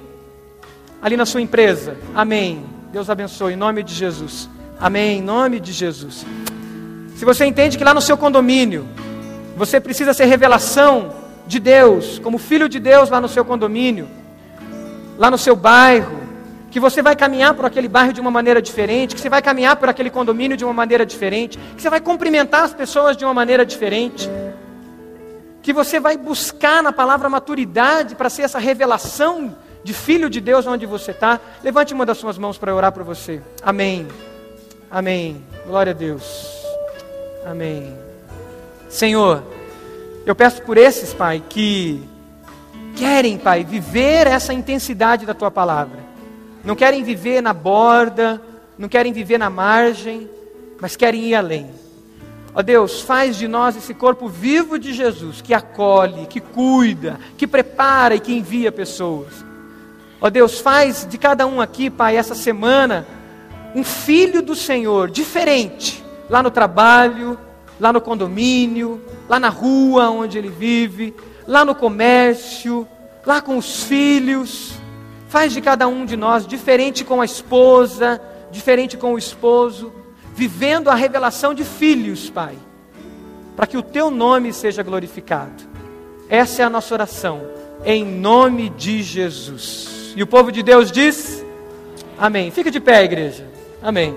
[1.01, 1.97] Ali na sua empresa.
[2.14, 2.66] Amém.
[2.92, 3.55] Deus abençoe.
[3.55, 4.51] Em nome de Jesus.
[4.78, 5.18] Amém.
[5.18, 6.26] Em nome de Jesus.
[7.16, 8.86] Se você entende que lá no seu condomínio
[9.57, 11.14] você precisa ser revelação
[11.47, 14.07] de Deus, como filho de Deus lá no seu condomínio,
[15.16, 16.20] lá no seu bairro,
[16.70, 19.76] que você vai caminhar por aquele bairro de uma maneira diferente, que você vai caminhar
[19.76, 23.32] por aquele condomínio de uma maneira diferente, que você vai cumprimentar as pessoas de uma
[23.32, 24.28] maneira diferente,
[25.65, 30.67] que você vai buscar na palavra maturidade para ser essa revelação de filho de Deus
[30.67, 31.41] onde você está.
[31.62, 33.41] Levante uma das suas mãos para orar por você.
[33.62, 34.07] Amém.
[34.91, 35.43] Amém.
[35.67, 36.55] Glória a Deus.
[37.47, 37.97] Amém.
[38.91, 39.43] Senhor,
[40.27, 42.07] eu peço por esses, Pai, que
[42.95, 45.99] querem, Pai, viver essa intensidade da tua palavra.
[46.62, 48.39] Não querem viver na borda,
[48.77, 50.29] não querem viver na margem,
[50.79, 51.84] mas querem ir além.
[52.55, 57.48] Ó Deus, faz de nós esse corpo vivo de Jesus, que acolhe, que cuida, que
[57.48, 59.44] prepara e que envia pessoas.
[60.20, 63.07] Ó Deus, faz de cada um aqui, Pai, essa semana,
[63.74, 67.36] um filho do Senhor, diferente, lá no trabalho,
[67.80, 71.12] lá no condomínio, lá na rua onde ele vive,
[71.48, 72.86] lá no comércio,
[73.26, 74.74] lá com os filhos.
[75.28, 78.20] Faz de cada um de nós diferente com a esposa,
[78.52, 79.92] diferente com o esposo,
[80.35, 82.57] vivendo a revelação de filhos, Pai,
[83.57, 85.62] para que o teu nome seja glorificado.
[86.28, 87.43] Essa é a nossa oração,
[87.85, 90.12] em nome de Jesus.
[90.16, 91.45] E o povo de Deus diz:
[92.18, 92.51] Amém.
[92.51, 93.47] Fica de pé, igreja.
[93.82, 94.14] Amém.